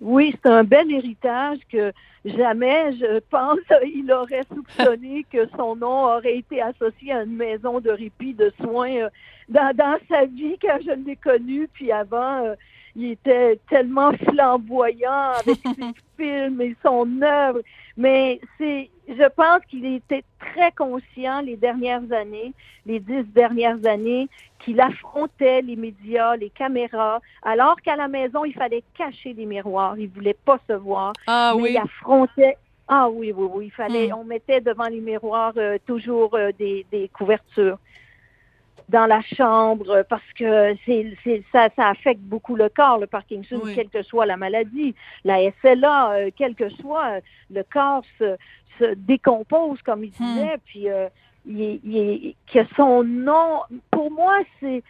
[0.00, 1.92] Oui, c'est un bel héritage que
[2.24, 3.58] jamais, je pense,
[3.94, 8.52] il aurait soupçonné que son nom aurait été associé à une maison de répit, de
[8.62, 9.08] soins euh,
[9.48, 11.68] dans, dans sa vie quand je l'ai connu.
[11.72, 12.54] Puis avant, euh,
[12.96, 17.60] il était tellement flamboyant avec ses films et son œuvre.
[18.00, 22.54] Mais c'est, je pense qu'il était très conscient les dernières années,
[22.86, 24.26] les dix dernières années,
[24.60, 29.98] qu'il affrontait les médias, les caméras, alors qu'à la maison, il fallait cacher les miroirs.
[29.98, 31.12] Il voulait pas se voir.
[31.26, 31.70] Ah mais oui.
[31.72, 32.56] il affrontait.
[32.88, 33.66] Ah oui, oui, oui.
[33.66, 34.20] Il fallait, Hmm.
[34.20, 37.78] on mettait devant les miroirs euh, toujours euh, des, des couvertures
[38.90, 43.60] dans la chambre parce que c'est, c'est, ça, ça affecte beaucoup le corps, le Parkinson,
[43.62, 43.74] Oui.
[43.74, 44.94] quelle que soit la maladie.
[45.24, 47.20] La SLA, euh, quel que soit, euh,
[47.50, 48.36] le corps se,
[48.78, 50.24] se décompose, comme il Hmm.
[50.34, 51.08] disait, puis euh,
[51.46, 54.82] il, est- il que son nom, pour moi, c'est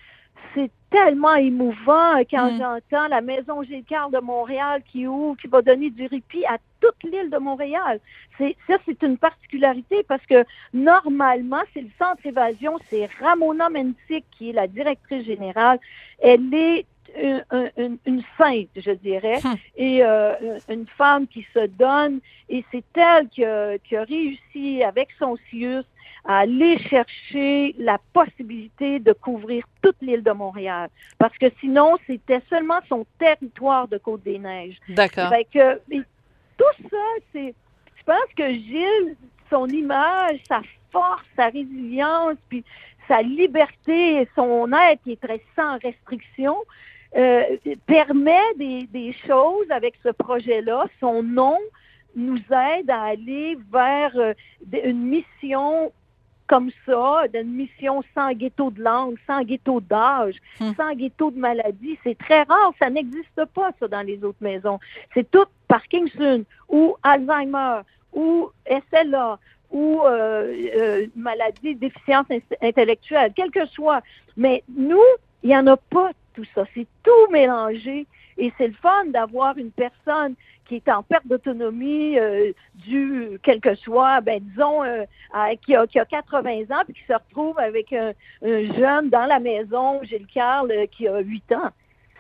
[0.55, 2.59] c'est tellement émouvant euh, quand Mm.
[2.59, 7.03] j'entends la Maison Gilles-Carle de Montréal qui ouvre, qui va donner du répit à toute
[7.05, 8.01] l'île de Montréal.
[8.39, 14.25] C'est, ça, c'est une particularité parce que normalement, c'est le centre évasion, c'est Ramona Mencic
[14.37, 15.79] qui est la directrice générale.
[16.21, 16.87] Elle est
[17.21, 17.45] une,
[17.77, 19.57] une- une sainte, je dirais, Hum.
[19.77, 24.83] et euh, une femme qui se donne, et c'est elle qui a, qui a réussi
[24.85, 25.85] avec son CIUS
[26.25, 30.89] à aller chercher la possibilité de couvrir toute l'île de Montréal.
[31.19, 34.77] Parce que sinon, c'était seulement son territoire de Côte-des-Neiges.
[34.89, 35.31] D'accord.
[35.31, 35.79] Fait que,
[36.59, 36.97] tout ça,
[37.33, 37.55] c'est.
[37.97, 39.17] Je pense que Gilles,
[39.51, 42.65] son image, sa force, sa résilience, puis
[43.09, 46.57] sa liberté, son être qui est très sans restriction,
[47.17, 47.43] euh,
[47.87, 50.87] permet des, des choses avec ce projet-là.
[51.01, 51.59] Son nom
[52.17, 54.33] nous aide à aller vers euh,
[54.73, 55.93] une mission
[56.53, 60.73] comme ça, d'une mission sans ghetto de langue, sans ghetto d'âge, Hmm.
[60.77, 61.97] sans ghetto de maladie.
[62.03, 64.79] C'est très rare, ça n'existe pas, ça, dans les autres maisons.
[65.15, 67.83] C'est tout Parkinson ou Alzheimer
[68.13, 68.51] ou
[68.91, 69.39] SLA
[69.71, 74.01] ou euh, euh, maladie, déficience in- intellectuelle, quel que soit.
[74.37, 75.09] Mais nous,
[75.45, 76.65] il n'y en a pas tout ça.
[76.75, 78.07] C'est tout mélangé.
[78.39, 80.35] Et c'est le fun d'avoir une personne
[80.71, 82.53] qui est en perte d'autonomie euh,
[82.87, 85.05] due, quel que soit, ben disons, euh,
[85.67, 88.13] qui, a, qui a 80 ans, puis qui se retrouve avec un,
[88.45, 91.71] un jeune dans la maison, Gilles Carle, qui a 8 ans.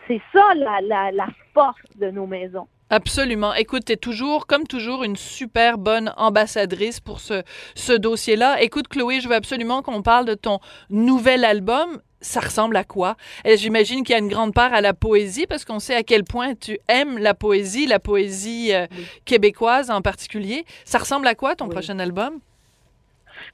[0.08, 2.66] C'est ça la, la, la force de nos maisons.
[2.92, 3.54] Absolument.
[3.54, 7.44] Écoute, tu es toujours, comme toujours, une super bonne ambassadrice pour ce,
[7.76, 8.60] ce dossier-là.
[8.62, 12.00] Écoute, Chloé, je veux absolument qu'on parle de ton nouvel album.
[12.20, 13.16] Ça ressemble à quoi?
[13.44, 16.02] Et J'imagine qu'il y a une grande part à la poésie, parce qu'on sait à
[16.02, 19.06] quel point tu aimes la poésie, la poésie euh, Oui.
[19.24, 20.64] québécoise en particulier.
[20.84, 21.72] Ça ressemble à quoi, ton Oui.
[21.72, 22.40] prochain album?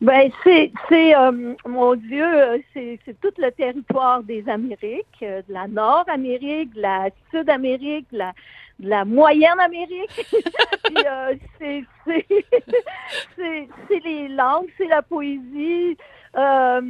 [0.00, 2.26] Ben c'est c'est euh, mon Dieu,
[2.74, 8.18] c'est c'est tout le territoire des Amériques, euh, de la Nord-Amérique, de la Sud-Amérique, de
[8.18, 8.32] la
[8.80, 10.10] de la moyenne Amérique.
[10.84, 12.26] Puis euh, c'est c'est
[13.36, 15.96] c'est c'est les langues, c'est la poésie.
[16.36, 16.80] Euh,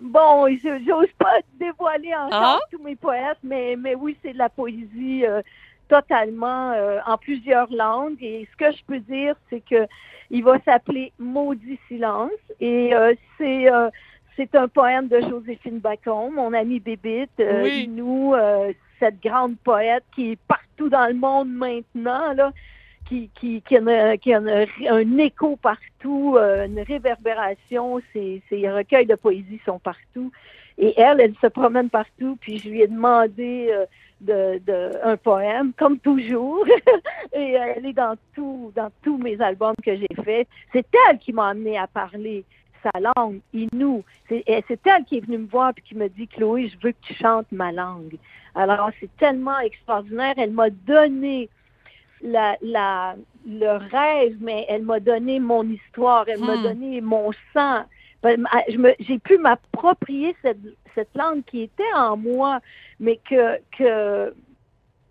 [0.00, 2.60] bon, je- j'ose pas dévoiler encore Ah?
[2.70, 5.40] tous mes poètes, mais, mais oui, c'est de la poésie euh,
[5.88, 8.22] totalement euh, en plusieurs langues.
[8.22, 9.86] Et ce que je peux dire, c'est que
[10.30, 12.30] il va s'appeler Maudit silence.
[12.60, 13.88] Et euh, c'est euh,
[14.36, 17.88] c'est un poème de Joséphine Bacon, mon amie Bébite, euh, Oui.
[17.88, 22.50] nous, euh, cette grande poète qui est partout dans le monde maintenant, là,
[23.10, 28.00] qui, qui, qui a, qui a un écho partout, euh, une réverbération.
[28.12, 30.30] Ses, ses recueils de poésie sont partout.
[30.78, 32.38] Et elle, elle se promène partout.
[32.40, 33.86] Puis je lui ai demandé euh,
[34.20, 36.64] de, de, un poème, comme toujours.
[37.34, 40.46] Et elle est dans tout, dans tous mes albums que j'ai faits.
[40.72, 42.44] C'est elle qui m'a amené à parler
[42.84, 44.04] sa langue, Inou.
[44.28, 47.02] C'est elle qui est venue me voir et qui me dit, Chloé, je veux que
[47.02, 48.16] tu chantes ma langue.
[48.54, 50.34] Alors, c'est tellement extraordinaire.
[50.36, 51.48] Elle m'a donné
[52.22, 53.16] la, la,
[53.46, 56.62] le rêve, mais elle m'a donné mon histoire, elle m'a Hmm.
[56.62, 57.84] donné mon sang.
[58.22, 58.44] Ben,
[59.00, 60.58] J'ai pu m'approprier cette,
[60.94, 62.60] cette langue qui était en moi,
[62.98, 64.34] mais que que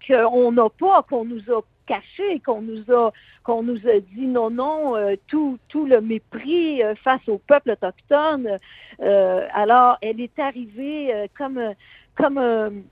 [0.07, 3.11] qu'on n'a pas, qu'on nous a caché, qu'on nous a
[3.43, 7.71] qu'on nous a dit non non euh, tout tout le mépris euh, face au peuple
[7.71, 8.59] autochtone.
[9.01, 11.59] Euh, alors elle est arrivée euh, comme
[12.15, 12.83] comme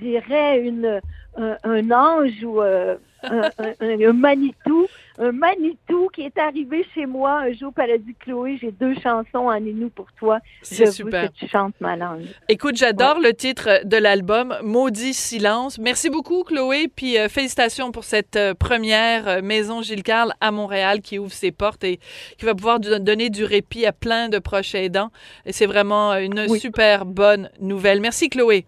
[0.00, 1.00] je dirais une
[1.38, 4.86] un, un ange ou euh, un, un- un- un Manitou,
[5.18, 8.70] un Manitou qui est arrivé chez moi un jour, puis elle a dit Chloé, j'ai
[8.72, 10.38] deux chansons en Inou pour toi.
[10.62, 11.28] C'est super.
[11.30, 12.24] que tu chantes ma langue.
[12.48, 15.78] Écoute, j'adore le titre de l'album, Maudit silence.
[15.78, 21.02] Merci beaucoup, Chloé, puis euh, félicitations pour cette euh, première maison Gilles Carle à Montréal
[21.02, 22.00] qui ouvre ses portes et
[22.38, 25.10] qui va pouvoir donner du répit à plein de proches aidants.
[25.44, 26.58] Et c'est vraiment une Oui.
[26.60, 28.00] super bonne nouvelle.
[28.00, 28.64] Merci, Chloé.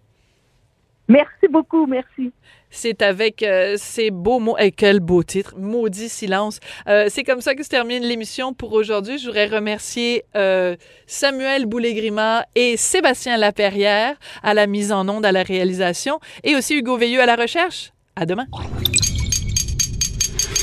[1.09, 2.31] Merci beaucoup, merci.
[2.69, 4.57] C'est avec euh, ces beaux mots.
[4.59, 6.59] Et quel beau titre, Maudit silence.
[6.87, 9.17] Euh, c'est comme ça que se termine l'émission pour aujourd'hui.
[9.17, 10.75] Je voudrais remercier euh,
[11.07, 16.75] Samuel Boulay-Grima et Sébastien Laperrière à la mise en onde, à la réalisation, et aussi
[16.75, 17.91] Hugo Veilleux à la recherche.
[18.15, 18.45] À demain.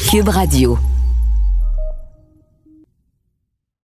[0.09, 0.79] Cube Radio.